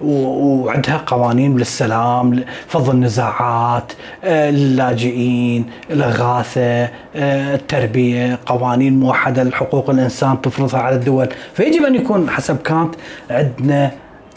وعندها 0.00 0.96
قوانين 1.06 1.56
للسلام 1.56 2.44
فض 2.66 2.90
النزاعات 2.90 3.92
آه، 4.24 4.50
اللاجئين 4.50 5.64
الإغاثة 5.90 6.82
آه، 7.16 7.54
التربية 7.54 8.38
قوانين 8.46 9.00
موحدة 9.00 9.42
لحقوق 9.42 9.90
الإنسان 9.90 10.40
تفرضها 10.40 10.80
على 10.80 10.96
الدول. 10.96 11.28
فيجب 11.54 11.82
أن 11.82 11.94
يكون 11.94 12.30
حسب 12.30 12.56
كانت 12.62 12.94
عندنا 13.30 13.90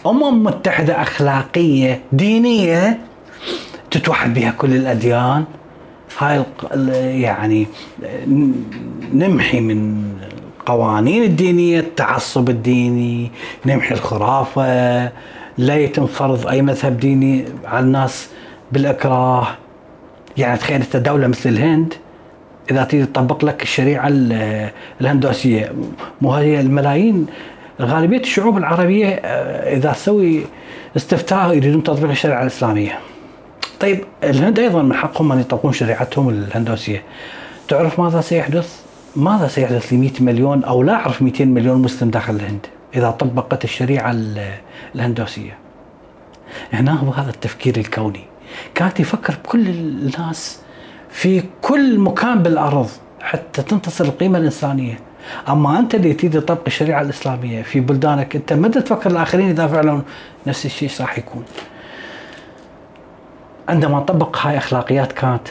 أمم 0.06 0.44
متحدة 0.44 1.02
أخلاقية 1.02 2.02
دينية 2.12 3.00
تتوحد 3.92 4.34
بها 4.34 4.52
كل 4.52 4.76
الأديان. 4.76 5.44
هاي 6.20 6.44
يعني 7.22 7.68
نمحي 9.14 9.60
من 9.60 10.04
القوانين 10.60 11.24
الدينية 11.24 11.80
التعصب 11.80 12.50
الديني 12.50 13.32
نمحي 13.66 13.96
الخرافة 13.96 15.12
لا 15.58 15.76
يتم 15.76 16.06
فرض 16.06 16.48
أي 16.48 16.62
مذهب 16.62 16.98
ديني 16.98 17.46
على 17.66 17.86
الناس 17.86 18.30
بالإكراه 18.72 19.48
يعني 20.38 20.58
تخيل 20.58 20.82
أنت 20.82 20.98
دولة 20.98 21.28
مثل 21.28 21.50
الهند 21.50 21.94
إذا 22.72 22.84
تريد 22.84 23.06
تطبق 23.06 23.46
لك 23.46 23.64
الشريعة 23.64 24.08
الهندوسية 25.02 25.72
مو 26.22 26.34
هي 26.34 26.62
الملايين 26.62 27.28
غالبية 27.82 28.20
الشعوب 28.20 28.58
العربية 28.58 29.08
آه، 29.08 29.76
إذا 29.76 29.92
تسوي 29.92 30.42
استفتاء 30.98 31.54
يريدون 31.54 31.84
تطبيق 31.84 32.10
الشريعة 32.10 32.42
الإسلامية. 32.42 33.00
طيب 33.80 34.04
الهند 34.24 34.60
أيضا 34.60 34.82
من 34.82 34.94
حقهم 34.94 35.32
أن 35.32 35.40
يطبقون 35.40 35.74
شريعتهم 35.74 36.30
الهندوسية. 36.30 37.04
تعرف 37.68 38.00
ماذا 38.00 38.22
سيحدث؟ 38.22 38.82
ماذا 39.16 39.48
سيحدث 39.48 39.94
ل 39.94 39.98
100 39.98 40.12
مليون 40.20 40.64
أو 40.64 40.84
لا 40.84 40.94
أعرف 40.94 41.22
200 41.22 41.46
مليون 41.46 41.82
مسلم 41.82 42.10
داخل 42.10 42.36
الهند؟ 42.36 42.68
إذا 42.96 43.12
طبقت 43.12 43.64
الشريعة 43.64 44.16
الهندوسية. 44.96 45.58
هنا 46.74 46.94
هو 46.94 47.12
هذا 47.12 47.30
التفكير 47.30 47.78
الكوني. 47.78 48.26
كانت 48.76 49.00
يفكر 49.00 49.36
بكل 49.44 49.70
الناس 49.70 50.60
في 51.10 51.44
كل 51.62 52.00
مكان 52.00 52.44
بالأرض 52.44 52.90
حتى 53.22 53.62
تنتصر 53.62 54.06
القيمة 54.06 54.38
الإنسانية. 54.38 55.00
أما 55.50 55.80
أنت 55.80 55.96
اللي 55.96 56.14
تريد 56.14 56.42
تطبق 56.42 56.62
الشريعة 56.68 57.02
الإسلامية 57.02 57.62
في 57.62 57.80
بلدانك 57.80 58.36
أنت 58.36 58.54
ما 58.54 58.68
تفكر 58.68 59.12
الآخرين 59.12 59.50
إذا 59.50 59.68
فعلا 59.68 60.02
نفس 60.48 60.66
الشيء 60.66 60.90
راح 61.00 61.18
يكون. 61.18 61.44
عندما 63.70 64.00
طبق 64.00 64.38
هاي 64.38 64.58
أخلاقيات 64.58 65.12
كانت 65.12 65.48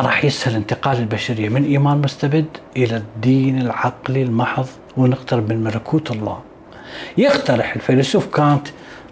راح 0.00 0.24
يسهل 0.24 0.54
انتقال 0.54 0.98
البشرية 0.98 1.48
من 1.48 1.64
إيمان 1.64 1.98
مستبد 1.98 2.46
إلى 2.76 2.96
الدين 2.96 3.60
العقلي 3.60 4.22
المحض 4.22 4.66
ونقترب 4.96 5.52
من 5.52 5.64
ملكوت 5.64 6.10
الله. 6.10 6.40
يقترح 7.18 7.74
الفيلسوف 7.74 8.26
كانت 8.26 8.68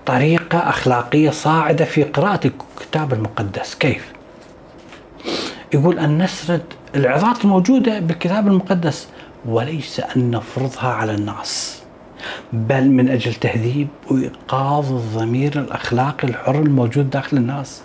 طريقة 0.07 0.59
أخلاقية 0.59 1.31
صاعدة 1.31 1.85
في 1.85 2.03
قراءة 2.03 2.41
الكتاب 2.47 3.13
المقدس. 3.13 3.75
كيف؟ 3.75 4.13
يقول 5.75 5.99
أن 5.99 6.23
نسرد 6.23 6.63
العظات 6.95 7.45
الموجودة 7.45 7.99
بالكتاب 7.99 8.47
المقدس 8.47 9.09
وليس 9.49 10.01
أن 10.01 10.31
نفرضها 10.31 10.89
على 10.89 11.15
الناس 11.15 11.83
بل 12.53 12.91
من 12.91 13.09
أجل 13.09 13.35
تهذيب 13.35 13.89
وإيقاظ 14.11 14.93
الضمير 14.93 15.61
الأخلاقي 15.61 16.29
الحر 16.29 16.59
الموجود 16.59 17.11
داخل 17.11 17.37
الناس. 17.37 17.83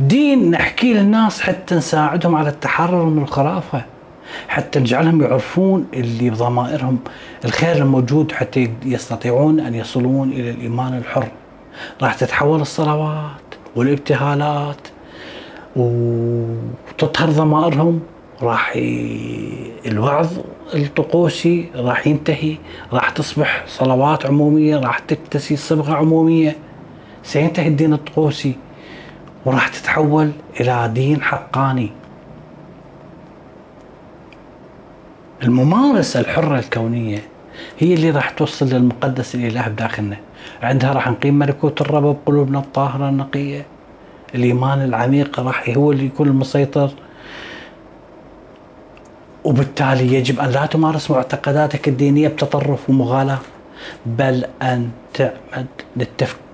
دين 0.00 0.50
نحكي 0.50 0.92
للناس 0.94 1.40
حتى 1.40 1.74
نساعدهم 1.74 2.36
على 2.36 2.48
التحرر 2.48 3.04
من 3.04 3.22
الخرافة 3.22 3.84
حتى 4.48 4.78
نجعلهم 4.78 5.22
يعرفون 5.22 5.86
اللي 5.94 6.30
بضمائرهم 6.30 6.98
الخير 7.44 7.76
الموجود 7.76 8.32
حتى 8.32 8.70
يستطيعون 8.84 9.60
أن 9.60 9.74
يصلون 9.74 10.30
إلى 10.32 10.50
الإيمان 10.50 10.98
الحر. 10.98 11.28
راح 12.02 12.14
تتحول 12.14 12.60
الصلوات 12.60 13.40
والابتهالات 13.76 14.88
وتطهر 15.76 17.30
ضمائرهم. 17.30 18.00
راح 18.42 18.76
ي... 18.76 19.72
الوعظ 19.86 20.28
الطقوسي 20.74 21.68
راح 21.76 22.06
ينتهي 22.06 22.56
راح 22.92 23.10
تصبح 23.10 23.64
صلوات 23.68 24.26
عمومية 24.26 24.78
راح 24.78 24.98
تكتسي 24.98 25.56
صبغة 25.56 25.94
عمومية. 25.94 26.56
سينتهي 27.22 27.68
الدين 27.68 27.92
الطقوسي. 27.92 28.54
وراح 29.44 29.68
تتحول 29.68 30.30
إلى 30.60 30.90
دين 30.94 31.22
حقاني. 31.22 31.90
الممارسة 35.42 36.20
الحرة 36.20 36.58
الكونية 36.58 37.22
هي 37.78 37.94
اللي 37.94 38.10
راح 38.10 38.30
توصل 38.30 38.66
للمقدس 38.66 39.34
الإله 39.34 39.68
بداخلنا. 39.68 40.16
عندها 40.62 40.92
راح 40.92 41.08
نقيم 41.10 41.38
ملكوت 41.38 41.80
الرب 41.80 42.02
بقلوبنا 42.02 42.58
الطاهرة 42.58 43.08
النقية. 43.08 43.66
الإيمان 44.34 44.84
العميق 44.84 45.40
راح 45.40 45.68
هو 45.76 45.92
اللي 45.92 46.04
يكون 46.06 46.28
المسيطر. 46.28 46.90
وبالتالي 49.44 50.14
يجب 50.14 50.40
أن 50.40 50.50
لا 50.50 50.66
تمارس 50.66 51.10
معتقداتك 51.10 51.88
الدينية 51.88 52.28
بتطرف 52.28 52.90
ومغالاة 52.90 53.38
بل 54.06 54.44
أن 54.62 54.90
تعمد 55.14 55.66
للتفكير 55.96 56.49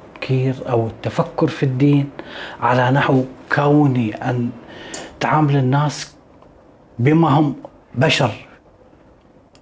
أو 0.69 0.87
التفكر 0.87 1.47
في 1.49 1.63
الدين 1.63 2.11
على 2.61 2.91
نحو 2.91 3.25
كوني 3.53 4.15
أن 4.15 4.51
تعامل 5.21 5.57
الناس 5.57 6.15
بما 6.99 7.29
هم 7.29 7.57
بشر 7.95 8.47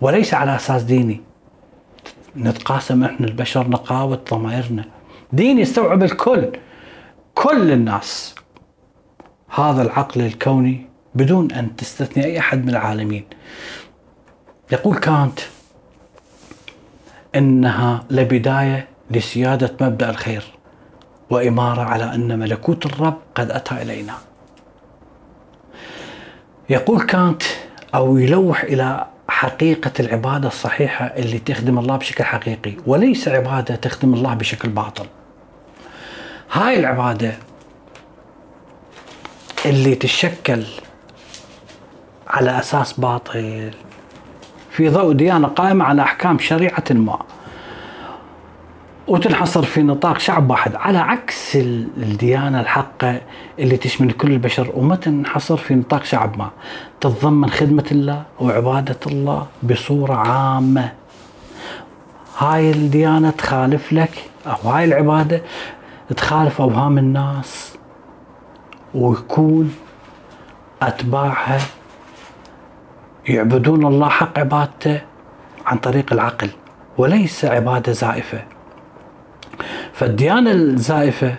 وليس 0.01 0.35
على 0.35 0.57
أساس 0.57 0.83
ديني. 0.83 1.21
نتقاسم 2.37 3.05
إحنا 3.05 3.27
البشر 3.27 3.69
نقاوة 3.69 4.21
ضمائرنا. 4.31 4.85
دين 5.33 5.59
يستوعب 5.59 6.03
الكل 6.03 6.53
كل 7.35 7.73
الناس. 7.73 8.35
هذا 9.49 9.83
العقل 9.83 10.21
الكوني 10.21 10.87
بدون 11.15 11.53
أن 11.53 11.77
تستثني 11.77 12.25
أي 12.25 12.39
أحد 12.39 12.65
من 12.65 12.71
العالمين. 12.71 13.25
يقول 14.73 14.97
كانت 14.97 15.41
إنها 17.35 18.05
لبداية 18.11 18.89
لسيادة 19.15 19.77
مبدأ 19.81 20.11
الخير 20.11 20.45
وإمارة 21.31 21.83
على 21.83 22.15
أن 22.15 22.39
ملكوت 22.39 22.87
الرب 22.87 23.19
قد 23.35 23.51
أتى 23.51 23.83
إلينا. 23.83 24.15
يقول 26.71 27.03
كانت 27.03 27.43
أو 27.95 28.19
يلوح 28.19 28.63
إلى 28.63 29.07
حقيقة 29.29 29.93
العبادة 30.01 30.49
الصحيحة 30.49 31.05
اللي 31.05 31.39
تخدم 31.39 31.79
الله 31.79 31.97
بشكل 31.97 32.25
حقيقي 32.25 32.73
وليس 32.87 33.29
عبادة 33.29 33.77
تخدم 33.77 34.15
الله 34.15 34.35
بشكل 34.35 34.69
باطل. 34.69 35.07
هاي 36.53 36.79
العبادة 36.79 37.33
اللي 39.67 39.95
تشكل 39.95 40.65
على 42.29 42.59
أساس 42.59 43.01
باطل 43.01 43.71
في 44.71 44.89
ضوء 44.89 45.13
ديانة 45.13 45.49
قائمة 45.49 45.85
على 45.85 46.03
أحكام 46.03 46.39
شريعة 46.39 46.85
ما. 46.91 47.19
وتنحصر 49.09 49.63
في 49.63 49.83
نطاق 49.83 50.19
شعب 50.19 50.51
واحد 50.51 50.75
على 50.75 50.99
عكس 50.99 51.57
الديانة 51.57 52.61
الحقة 52.61 53.21
اللي 53.59 53.77
تشمل 53.77 54.13
كل 54.13 54.33
البشر 54.33 54.71
وما 54.75 54.97
تنحصر 54.97 55.57
في 55.57 55.75
نطاق 55.75 56.05
شعب 56.05 56.39
ما. 56.39 56.51
تتضمن 57.01 57.51
خدمة 57.51 57.85
الله 57.93 58.23
وعبادة 58.41 58.97
الله 59.07 59.47
بصورة 59.63 60.15
عامة. 60.15 60.93
هاي 62.39 62.71
الديانة 62.71 63.31
تخالف 63.31 63.93
لك 63.93 64.25
أو 64.47 64.71
هاي 64.71 64.85
العبادة 64.85 65.43
تخالف 66.17 66.61
أوهام 66.61 66.99
الناس. 66.99 67.77
ويكون 68.95 69.75
أتباعها 70.83 71.61
يعبدون 73.29 73.87
الله 73.87 74.09
حق 74.09 74.39
عبادته 74.39 75.01
عن 75.67 75.79
طريق 75.79 76.13
العقل 76.13 76.51
وليس 76.99 77.45
عبادة 77.45 77.93
زائفة. 77.93 78.54
فالديانة 79.93 80.51
الزائفة 80.51 81.35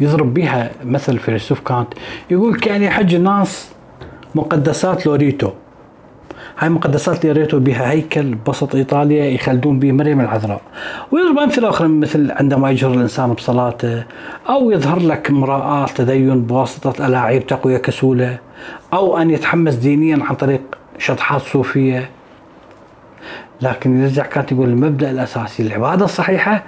يضرب 0.00 0.34
بها 0.34 0.70
مثل 0.84 1.18
فيلسوف 1.18 1.60
كانط 1.60 1.88
يقول 2.30 2.60
كأن 2.60 2.82
يحج 2.82 3.14
الناس 3.14 3.70
مقدسات 4.34 5.06
لوريتو. 5.06 5.50
هاي 6.58 6.68
مقدسات 6.68 7.24
لوريتو 7.24 7.58
بها 7.58 7.90
هيكل 7.90 8.34
بوسط 8.34 8.74
إيطاليا 8.74 9.24
يخلدون 9.24 9.78
به 9.78 9.92
مريم 9.92 10.20
العذراء. 10.20 10.60
ويضرب 11.12 11.38
أمثلة 11.38 11.68
أخرى 11.68 11.88
مثل 11.88 12.30
عندما 12.30 12.70
يجهر 12.70 12.94
الإنسان 12.94 13.32
بصلاته 13.32 14.04
أو 14.48 14.70
يظهر 14.70 14.98
لك 14.98 15.30
امرأة 15.30 15.86
تدين 15.86 16.42
بواسطة 16.42 17.06
ألاعيب 17.06 17.46
تقويه 17.46 17.78
كسوله 17.78 18.38
أو 18.92 19.18
أن 19.18 19.30
يتحمس 19.30 19.74
دينيا 19.74 20.24
عن 20.24 20.34
طريق 20.34 20.60
شطحات 20.98 21.42
صوفية. 21.42 22.10
لكن 23.60 24.02
يرجع 24.02 24.26
كانت 24.26 24.52
يقول 24.52 24.68
المبدأ 24.68 25.10
الأساسي 25.10 25.62
العبادة 25.62 26.04
الصحيحة 26.04 26.62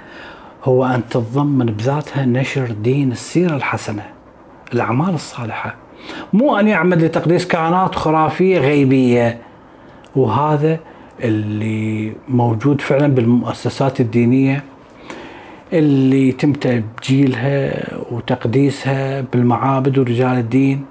هو 0.65 0.85
أن 0.85 1.01
تتضمن 1.09 1.65
بذاتها 1.65 2.25
نشر 2.25 2.71
دين 2.83 3.11
السيرة 3.11 3.55
الحسنة 3.55 4.03
الأعمال 4.73 5.13
الصالحة. 5.13 5.75
مو 6.33 6.55
أن 6.55 6.67
يعمد 6.67 7.03
لتقديس 7.03 7.47
كائنات 7.47 7.95
خرافية 7.95 8.59
غيبية. 8.59 9.37
وهذا 10.15 10.79
اللي 11.23 12.13
موجود 12.27 12.81
فعلا 12.81 13.07
بالمؤسسات 13.07 13.99
الدينية 13.99 14.63
اللي 15.73 16.29
يتم 16.29 16.53
تبجيلها 16.53 17.87
وتقديسها 18.11 19.21
بالمعابد 19.21 19.97
ورجال 19.97 20.37
الدين 20.37 20.85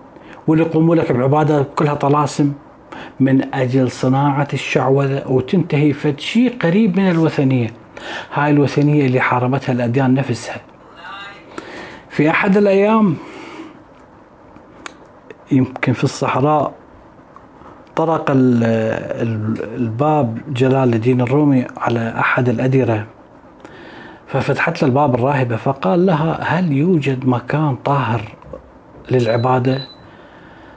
واللي 0.46 0.64
يقوموا 0.64 0.94
لك 0.96 1.12
بعبادة 1.12 1.66
كلها 1.76 1.94
طلاسم 1.94 2.52
من 3.20 3.54
أجل 3.54 3.90
صناعة 3.90 4.48
الشعوذة 4.52 5.22
وتنتهي 5.28 5.92
فد 5.92 6.20
شيء 6.20 6.58
قريب 6.62 7.00
من 7.00 7.10
الوثنية. 7.10 7.83
هاي 8.34 8.50
الوثنية 8.50 9.06
اللي 9.06 9.20
حاربتها 9.20 9.72
الأديان 9.72 10.14
نفسها. 10.14 10.60
في 12.10 12.30
أحد 12.30 12.56
الأيام 12.56 13.16
يمكن 15.52 15.92
في 15.92 16.04
الصحراء 16.04 16.72
طرق 17.96 18.24
الباب 18.30 20.38
جلال 20.48 20.94
الدين 20.94 21.20
الرومي 21.20 21.66
على 21.76 22.14
أحد 22.18 22.48
الأديرة. 22.48 23.06
ففتحت 24.26 24.82
له 24.82 24.88
الباب 24.88 25.14
الراهبة 25.14 25.56
فقال 25.56 26.06
لها 26.06 26.38
هل 26.42 26.72
يوجد 26.72 27.26
مكان 27.26 27.76
طاهر 27.76 28.20
للعبادة؟ 29.10 29.88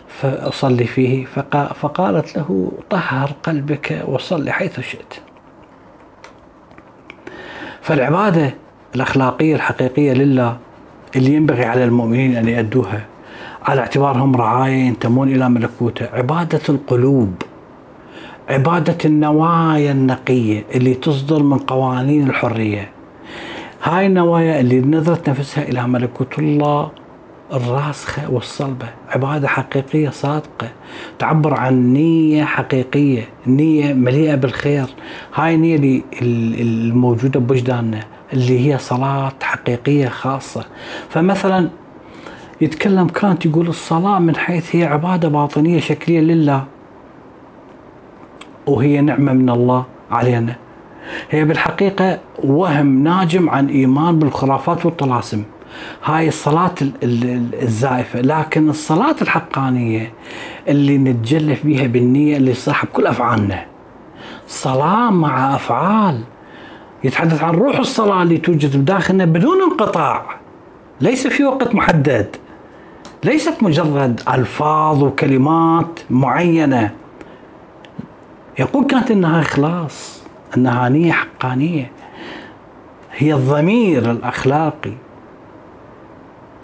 فأصلي 0.07 0.85
فيه. 0.85 1.25
فقالت 1.73 2.37
له 2.37 2.71
طهر 2.89 3.31
قلبك 3.43 4.03
وصلي 4.07 4.51
حيث 4.51 4.79
شئت. 4.79 5.13
فالعبادة 7.87 8.53
الأخلاقية 8.95 9.55
الحقيقية 9.55 10.13
لله 10.13 10.57
اللي 11.15 11.33
ينبغي 11.33 11.65
على 11.65 11.83
المؤمنين 11.83 12.35
أن 12.35 12.47
يأدوها. 12.47 13.05
على 13.63 13.81
اعتبارهم 13.81 14.35
رعاية 14.35 14.73
ينتمون 14.73 15.29
إلى 15.29 15.49
ملكوته. 15.49 16.07
عبادة 16.13 16.61
القلوب. 16.69 17.33
عبادة 18.49 18.97
النوايا 19.05 19.91
النقية 19.91 20.63
اللي 20.75 20.93
تصدر 20.93 21.43
من 21.43 21.57
قوانين 21.57 22.29
الحرية. 22.29 22.89
هاي 23.83 24.05
النوايا 24.05 24.59
اللي 24.59 24.79
نذرت 24.79 25.29
نفسها 25.29 25.63
إلى 25.63 25.87
ملكوت 25.87 26.39
الله 26.39 26.91
الراسخة 27.53 28.31
والصلبة. 28.31 28.85
عبادة 29.09 29.47
حقيقية 29.47 30.09
صادقة. 30.09 30.69
تعبر 31.19 31.53
عن 31.53 31.93
نية 31.93 32.43
حقيقية. 32.43 33.23
نية 33.47 33.93
مليئة 33.93 34.35
بالخير. 34.35 34.85
هاي 35.35 35.55
النية 35.55 36.01
الموجودة 36.21 37.39
بوجداننا 37.39 37.99
اللي 38.33 38.73
هي 38.73 38.77
صلاة 38.77 39.33
حقيقية 39.41 40.07
خاصة. 40.07 40.65
فمثلا 41.09 41.69
يتكلم 42.61 43.07
كانت 43.07 43.45
يقول 43.45 43.67
الصلاة 43.67 44.19
من 44.19 44.35
حيث 44.35 44.75
هي 44.75 44.85
عبادة 44.85 45.27
باطنية 45.27 45.79
شكلية 45.79 46.19
لله 46.19 46.65
وهي 48.67 49.01
نعمة 49.01 49.33
من 49.33 49.49
الله 49.49 49.85
علينا. 50.11 50.55
هي 51.29 51.45
بالحقيقة 51.45 52.19
وهم 52.43 53.03
ناجم 53.03 53.49
عن 53.49 53.67
إيمان 53.67 54.19
بالخرافات 54.19 54.85
والطلاسم. 54.85 55.43
هاي 56.03 56.27
الصلاة 56.27 56.75
الزائفة 57.61 58.21
لكن 58.21 58.69
الصلاة 58.69 59.15
الحقانية 59.21 60.13
اللي 60.67 60.97
نتجلف 60.97 61.65
بها 61.65 61.87
بالنية 61.87 62.37
اللي 62.37 62.53
صاحب 62.53 62.87
كل 62.87 63.07
أفعالنا. 63.07 63.65
صلاة 64.47 65.09
مع 65.09 65.55
أفعال. 65.55 66.21
يتحدث 67.03 67.43
عن 67.43 67.55
روح 67.55 67.79
الصلاة 67.79 68.23
اللي 68.23 68.37
توجد 68.37 68.77
بداخلنا 68.77 69.25
بدون 69.25 69.61
انقطاع. 69.61 70.25
ليس 71.01 71.27
في 71.27 71.43
وقت 71.43 71.75
محدد. 71.75 72.35
ليست 73.23 73.63
مجرد 73.63 74.21
ألفاظ 74.33 75.03
وكلمات 75.03 75.99
معينة. 76.09 76.91
يقول 78.59 78.85
كانت 78.85 79.11
إنها 79.11 79.41
إخلاص 79.41 80.21
إنها 80.57 80.89
نية 80.89 81.11
حقانية. 81.11 81.91
هي 83.17 83.33
الضمير 83.33 84.11
الأخلاقي. 84.11 84.93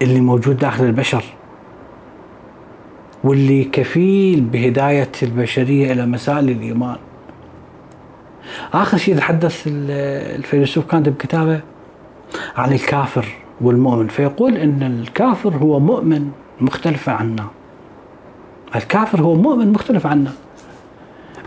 اللي 0.03 0.21
موجود 0.21 0.57
داخل 0.57 0.83
البشر 0.83 1.23
واللي 3.23 3.63
كفيل 3.63 4.41
بهداية 4.41 5.11
البشرية 5.23 5.91
إلى 5.91 6.05
مسائل 6.05 6.49
الإيمان. 6.49 6.97
آخر 8.73 8.97
شيء 8.97 9.17
تحدث 9.17 9.63
الفيلسوف 9.67 10.85
كانت 10.85 11.09
بكتابه 11.09 11.61
عن 12.55 12.73
الكافر 12.73 13.25
والمؤمن 13.61 14.07
فيقول 14.07 14.57
أن 14.57 14.83
الكافر 14.83 15.55
هو 15.55 15.79
مؤمن 15.79 16.31
مختلف 16.61 17.09
عنا. 17.09 17.47
الكافر 18.75 19.21
هو 19.21 19.35
مؤمن 19.35 19.71
مختلف 19.71 20.07
عنا. 20.07 20.31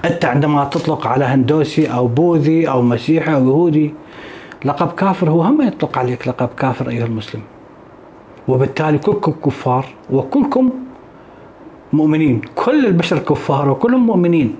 أنت 0.04 0.24
عندما 0.24 0.64
تطلق 0.64 1.06
على 1.06 1.24
هندوسي 1.24 1.86
أو 1.86 2.06
بوذي 2.06 2.68
أو 2.68 2.82
مسيحي 2.82 3.34
أو 3.34 3.44
يهودي 3.44 3.94
لقب 4.64 4.92
كافر 4.92 5.30
هو 5.30 5.42
هم 5.42 5.62
يطلق 5.62 5.98
عليك 5.98 6.28
لقب 6.28 6.48
كافر 6.58 6.88
أيها 6.88 7.06
المسلم. 7.06 7.42
وبالتالي 8.48 8.98
كلكم 8.98 9.32
كفار 9.32 9.84
وكلكم 10.10 10.70
مؤمنين. 11.92 12.40
كل 12.54 12.86
البشر 12.86 13.18
كفار 13.18 13.70
وكلهم 13.70 14.06
مؤمنين. 14.06 14.56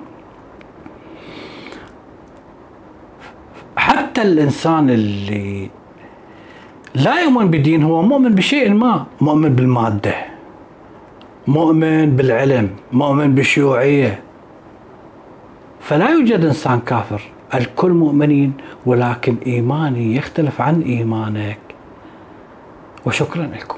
حتى 3.77 4.21
الإنسان 4.21 4.89
اللي 4.89 5.69
لا 6.95 7.21
يؤمن 7.21 7.47
بدين 7.47 7.83
هو 7.83 8.01
مؤمن 8.01 8.35
بشيء 8.35 8.73
ما 8.73 9.05
مؤمن 9.21 9.55
بالمادة 9.55 10.15
مؤمن 11.47 12.15
بالعلم 12.15 12.69
مؤمن 12.91 13.35
بالشيوعية. 13.35 14.19
فلا 15.79 16.09
يوجد 16.09 16.45
إنسان 16.45 16.79
كافر. 16.79 17.21
الكل 17.53 17.91
مؤمنين 17.91 18.53
ولكن 18.85 19.35
إيماني 19.47 20.15
يختلف 20.15 20.61
عن 20.61 20.81
إيمانك. 20.81 21.66
وشكرا 23.07 23.43
لكم. 23.43 23.77